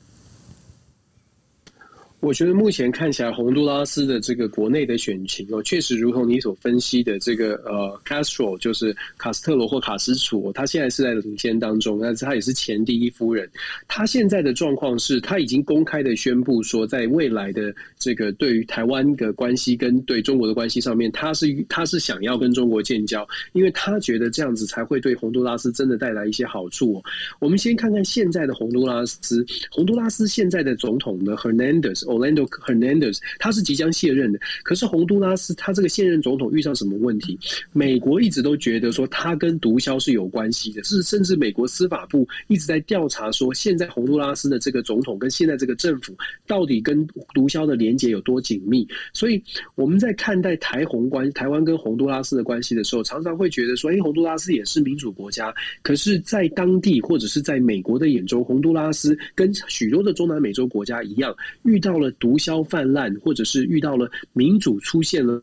[2.24, 13.46] 我觉得目前看起来，洪都拉斯的这个国内的选情哦，确实如同你所分析的，这个呃，Castro 就是卡斯特罗或卡斯楚，他现在是在领先当中，但是他也是前第一夫人。
[13.86, 27.02] 他现在的状况是他已经公开的宣布说，在未来的这个对于台湾的关系跟对中国的关系上面，他是他是想要跟中国建交，因为他觉得这样子才会对洪都拉斯真的带来一些好处哦。
[27.38, 32.13] 我们先看看现在的洪都拉斯，洪都拉斯现在的总统呢，Hernandez。
[32.14, 34.38] Orlando Hernandez，他是即将卸任的。
[34.62, 37.38] 可是洪都拉斯他这个现任总统遇上什么问题？
[37.72, 46.14] 美国一直都觉得说他跟毒枭是有关系的，是甚至美国司法部一直在调查说，现在洪都拉斯的这个总统跟现在这个政府
[46.46, 48.86] 到底跟毒枭的连结有多紧密。
[49.12, 49.42] 所以
[49.74, 55.52] 我们在看待台洪关台湾跟洪都拉斯的关系的时候，常常会觉得说，哎，洪都拉斯也是民主国家，
[55.82, 61.34] 可是，在当地或者是在美国的眼中，洪都拉斯跟许多的中南美洲国家一样，
[61.64, 62.03] 遇到了。
[62.12, 65.42] 毒枭泛滥，或者是遇到了民主出现了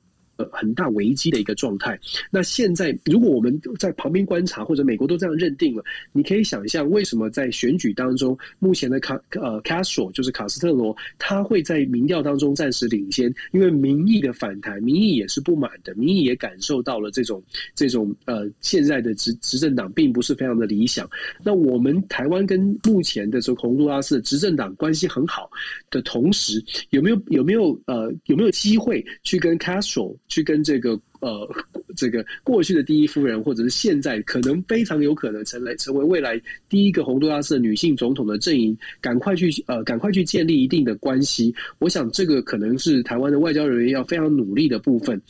[0.51, 1.99] 很大危机的一个状态。
[2.29, 13.33] 那现在，如果我们在旁边观察，或者美国都这样认定了，你可以想象，为什么在选举当中，目前的卡呃 Castro 就是卡斯特罗，他会在民调当中暂时领先？
[13.51, 17.41] 因为民意的反弹，民意也是不满的，民意也感受到了这种
[17.75, 21.09] 这种呃现在的执执政党并不是非常的理想。
[21.43, 25.49] 那我们台湾跟目前的这个洪都拉斯的执政党关系很好
[25.89, 31.47] 的同时，有没有有没有呃有没有机会去跟 Castro 去跟这个呃，
[31.95, 41.53] 这个过去的第一夫人，或者是现在可能非常有可能成为成为未来第一个洪都拉斯的女性总统的阵营，赶快去呃，赶快去建立一定的关系。
[41.79, 45.21] 我想这个可能是台湾的外交人员要非常努力的部分。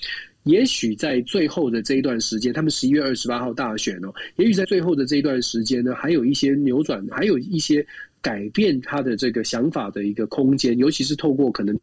[0.43, 7.83] 也许在最后的这一段时间，他们十一月二十八号大选哦，也许在最后的这一段时间呢，还有一些扭转，还有一些
[8.21, 11.75] 改变他的这个想法的一个空间，尤其是透过可能。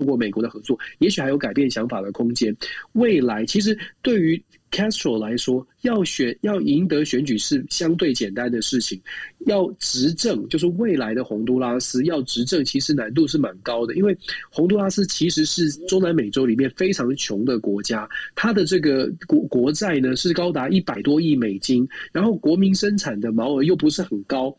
[0.00, 2.56] 通过美国的合作，也许还有改变想法的空间。
[2.92, 8.98] 未来其实对于 Castro 来说，要选要赢得选举是相对简单的事情。
[9.40, 13.94] 要执政，就是未来的洪都拉斯要执政，其实难度是蛮高的。
[13.94, 14.16] 因为
[14.50, 24.56] 洪都拉斯其实是中南美洲里面非常穷的国家，它的这个国国债呢是高达一百多亿美金，然后国民生产的毛额又不是很高。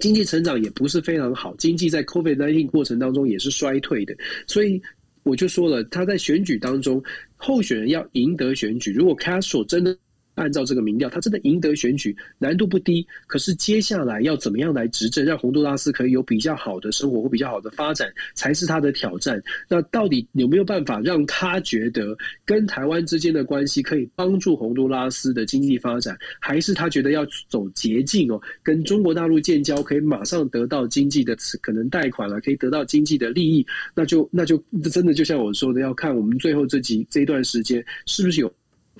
[0.00, 4.14] 经济成长也不是非常好，经济在 COVID-19 过程当中也是衰退的，
[4.46, 4.80] 所以
[5.22, 7.02] 我就说了，他在选举当中，
[7.36, 9.96] 候选人要赢得选举，如果 Castro 真的。
[10.42, 13.06] 按照这个民调，他真的赢得选举难度不低。
[13.28, 19.40] 可是接下来要怎么样来执政，让洪都拉斯可以有比较好的生活或比较好的发展，才是他的挑战。
[19.68, 33.64] 那到底有没有办法让他觉得跟台湾之间的关系可以帮助洪都拉斯的经济发展，还是他觉得要走捷径哦，跟中国大陆建交可以马上得到经济的可能贷款了，可以得到经济的利益？
[33.94, 38.52] 那就那就真的就像我说的，要看我们最后这几这一段时间是不是有。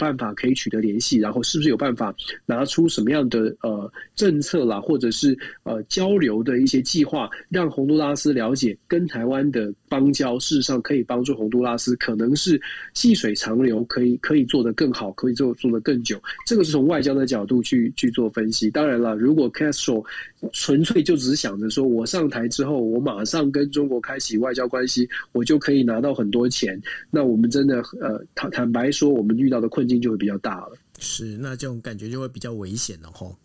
[0.02, 2.12] 办法可以取得联系，然后是不是有办法
[2.44, 12.60] 拿出什么样的呃政策啦，或者是呃交流的一些计划，让洪都拉斯了解跟台湾的邦交，事实上可以帮助洪都拉斯，可能是
[12.94, 16.20] 细水长流，可以可以做得更好，可以做做得更久。
[16.44, 18.68] 这个是从外交的角度去去做分析。
[18.72, 20.04] 当然了，如果 Castro
[20.52, 26.76] 纯粹就只是想着说我上台之后，我马上跟中国开启外交关系，我就可以拿到很多钱，
[27.08, 29.68] 那我们真的呃坦坦白说，我们遇到的。
[29.72, 33.36] 困境就会比较大了，是，那这种感觉就会比较危险了吼。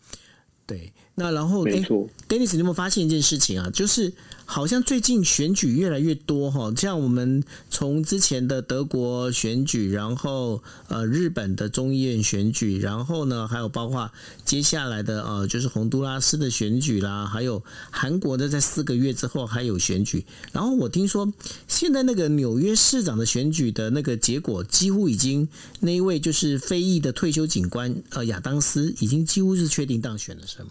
[0.66, 3.70] 对，那然后没错，Dennis，你有没有发现一件事情啊？
[3.70, 4.12] 就是。
[4.50, 14.10] 好像最近选举越来越多哈，像我们从之前的德国选举，然后呃日本的众议院选举，然后呢还有包括
[14.46, 21.32] 接下来的呃就是洪都拉斯的选举啦，还有韩国的在四个月之后还有选举，然后我听说
[21.68, 25.48] 现在那个纽约市长的选举的那个结果几乎已经
[25.82, 30.70] 那一位就是非裔的退休警官呃亚当斯已经几乎是确定当选了，是吗？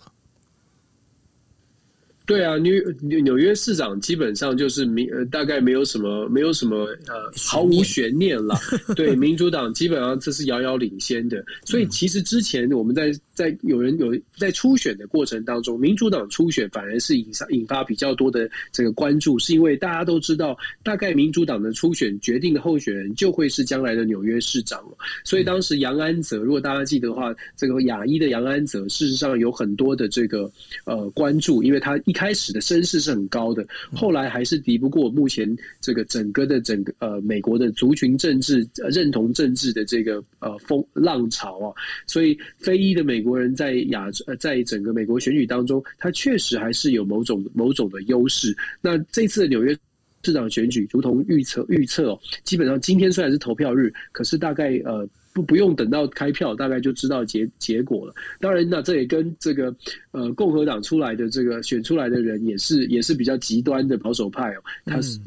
[2.27, 8.59] 对啊，纽纽纽约市长基本上就是民呃，大概没有什么没有什么呃，毫无悬念了。
[8.97, 11.43] 对， 民主党基本上这是遥遥领先的。
[11.65, 24.97] 所以其实之前我们在在有人有在初选的过程当中，民主党初选反而是引发引发比较多的这个关注，是因为大家都知道，大概民主党的初选决定的候选人就会是将来的纽约市长了。
[25.23, 30.51] 所以当时杨安泽，如果大家记得的话，这个亚裔的杨安泽，事实上有很多的这个
[30.87, 32.17] 呃关注，因为他一。
[32.17, 33.63] 开始的声势是很高的，
[33.95, 41.75] 后来还是敌不过目前这个整个的整个呃美国的族群政治认同政治的这个呃风浪潮啊，
[42.07, 48.57] 所以非裔的美国人在亚呃在整个美国选举当中，他确实还是有某种某种的优势。
[48.81, 49.77] 那这次的纽约
[50.23, 55.07] 市长选举，如同预测预测哦，基本上今天虽然是投票日，可是大概呃。
[55.37, 58.15] 不不用等到开票，大概就知道结结果了。
[58.41, 59.65] 当然，那这也跟这个
[60.13, 65.21] 呃共和党出来的这个选出来的人也是也是比较极端的保守派哦，他是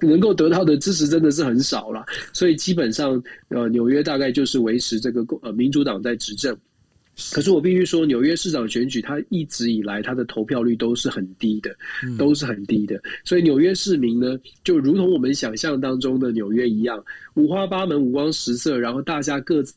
[0.00, 2.06] 能够得到的支持真的是很少了。
[2.32, 6.56] 所以基本上呃纽约大概就是维持这个共呃民主党在执政。
[7.32, 11.74] 可是我必须说，纽约市长选举，它一直以来它的投票率都是很低的，
[12.16, 13.00] 都是很低的。
[13.24, 17.04] 所以纽约市民呢，就如同我们想象当中的纽约一样，
[17.34, 19.74] 五花八门、五光十色，然后大家各自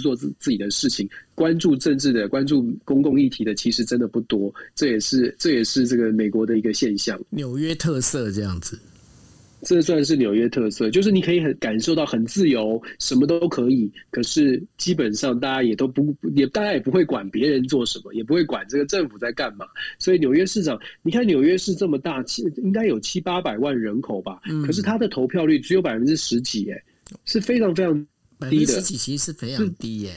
[0.00, 4.54] 做自自己的事情，关注政治的、关注公共议题的，其实真的不多。
[4.74, 8.78] 这也是这也是这个美国的一个现象，纽约特色这样子。
[9.64, 13.90] 这算是纽约特色，就是你可以很感受到很自由，什么都可以。
[14.10, 19.64] 可是基本上大家也都不也，大家也不会管别人做什么，也不会管这个政府在干嘛。
[19.98, 24.38] 所以纽约市长，你看纽约市这么大，七应该有七八百万人口吧？
[24.66, 26.82] 可是他的投票率只有百分之十几，哎，
[27.24, 28.06] 是非常非常
[28.50, 28.74] 低的。
[28.74, 30.12] 十几其实是非常低耶，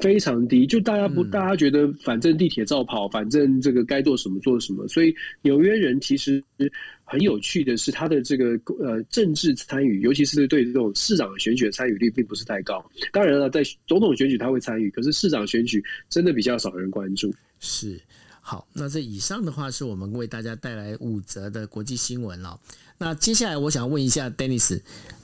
[0.00, 0.66] 非常低。
[0.66, 4.88] 就大家不，大家觉得反正地铁照跑，反正这个该做什么做什么。
[4.88, 6.42] 所以纽约人其实。
[7.10, 8.50] 很有趣的是，他的这个
[8.80, 12.84] 呃政治参与，尤其是对这种市长选举的参与率，并不是太高。
[13.12, 17.34] 当然了，在总统选举他会参与，可是市长选举真的比较少人关注。
[17.60, 17.98] 是，
[18.42, 22.60] 好，那这以上的话是我们为大家带来五则的国际新闻了。
[22.98, 24.80] 那接下来我想问一下，Dennis，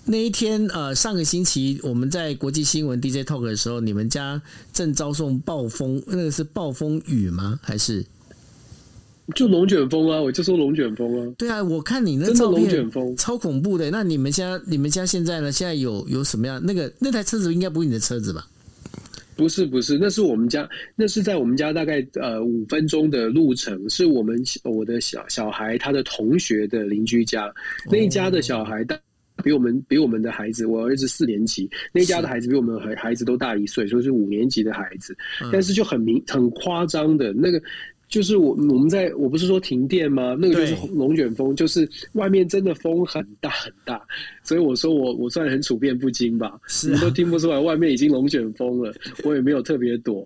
[0.07, 4.41] 那一天呃上个星期我们在国际新闻 DJ Talk 的时候，你们家
[4.73, 7.61] 正遭受暴风，那个是暴风雨吗？
[7.63, 8.07] 还是？
[9.35, 10.21] 就龙卷风啊！
[10.21, 11.35] 我就说龙卷风啊！
[11.39, 13.91] 对啊，我看你那照片超恐怖的。
[13.91, 15.51] 那你们家你们家现在呢？
[15.51, 16.61] 现在有有什么样？
[16.63, 18.47] 那个那台车子应该不是你的车子吧？
[19.35, 27.51] 不是不是，那是我们家，那是在我们家大概呃五分钟的路程，是我们我的小小孩他的同学的邻居家，
[27.91, 28.97] 那一家的小孩大
[29.43, 35.17] 比我们比我们的孩子，我儿子四年级，那一家的孩子比我们孩孩子都大一岁，所以是五年级的孩子，
[35.51, 37.59] 但是就很明很夸张的那个。
[38.15, 40.37] 就是我我们在我不是说停电吗？
[40.39, 44.01] 那个就是龙卷风，就是外面真的风很大很大，
[44.45, 48.95] 所以我说我我算很处变不惊吧，是啊，你都听不出来外面已经龙卷风了，
[49.25, 50.25] 我也没有特别躲。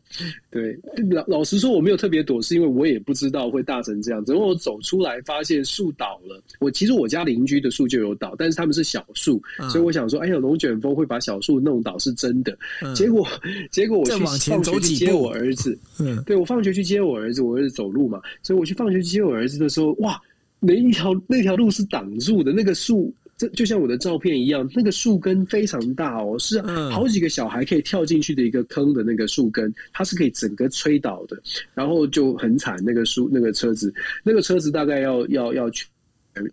[0.50, 0.78] 对，
[1.10, 4.34] 老老实说我没有特别躲，是因为我也不知道会大成这样子。
[4.34, 12.54] 因为我走出来发现树倒了，我其实我家邻居的树就有倒，但是他们是小树，嗯，所以我想说，哎呀，龙卷风会把小树弄倒是真的。
[12.82, 13.26] 嗯，结果
[13.70, 17.77] 结果我去放学去接我儿子，嗯，对，我放学去接我儿子，我儿子。
[17.78, 20.20] 走路嘛，所以我去放学接我儿子的时候，哇，
[20.58, 26.60] 那一条那条路是挡住的，那个树，这就像我的照片一样，那个树根非常大哦，是
[26.90, 31.40] 好几个小孩可以跳进去的一个坑的那个树根，它是可以整个吹倒的，
[31.72, 35.86] 然后就很惨，那个树那个车子，那个车子大概要要要全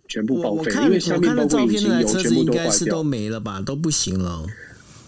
[0.06, 4.46] 全部报废，因为下面包括引擎油全部都坏掉，都没了吧，都不行了，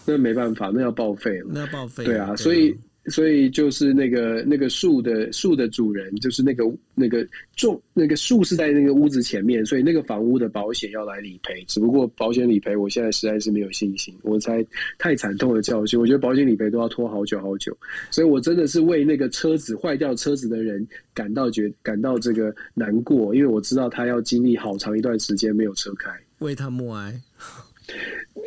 [0.05, 2.77] 那没办法，那要报废了，那要报废，对啊，所以。
[3.11, 11.65] 所以就是那个那个树的树的主人，就是那个那个种那个树是在那个屋子前面，所以那个房屋的保险要来理赔。
[11.67, 14.15] 只不过保险理赔，我现在实在是没有信心。
[14.23, 14.65] 我才
[14.99, 17.77] 太惨痛的教训，我觉得保险理赔都要拖好久好久。
[18.11, 27.15] 所以我真的是为那个车子坏掉车子的人感到觉感到这个难过，因为我知道他要经历好长一段时间没有车开，为他默哀。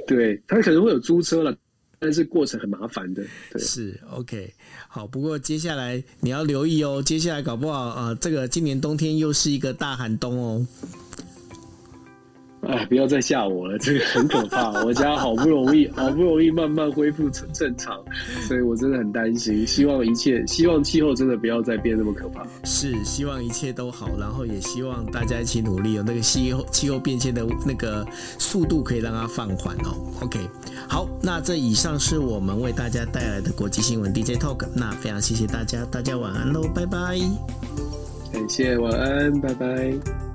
[0.08, 1.56] 对，他可能会有租车了。
[2.04, 4.52] 但是过程很麻烦的，对，是 OK
[4.88, 5.06] 好。
[5.06, 10.66] 不过接下来你要留意哦，接下来搞不好啊、呃，这个今年冬天又是一个大寒冬哦。
[12.68, 14.84] 哎，不要再吓我了，这个很可怕。
[14.84, 18.00] 我家好不容易，好不容易慢慢恢复正正常，
[18.48, 19.66] 所以我真的很担心。
[19.66, 22.46] 希望一切，希望气候真的不要再变那么可怕。
[22.64, 28.06] 是，希望一切都好，然后也希望大家一起努力，有那个气候气候变迁的那个
[28.38, 29.98] 速度可以让它放缓哦。
[30.22, 30.40] OK，
[30.88, 37.18] 好，那这以上是我们为大家带来的国际新闻 DJ Talk，那非常谢谢大家，大家晚安喽，拜拜。
[38.32, 40.31] 感谢，晚安，拜拜。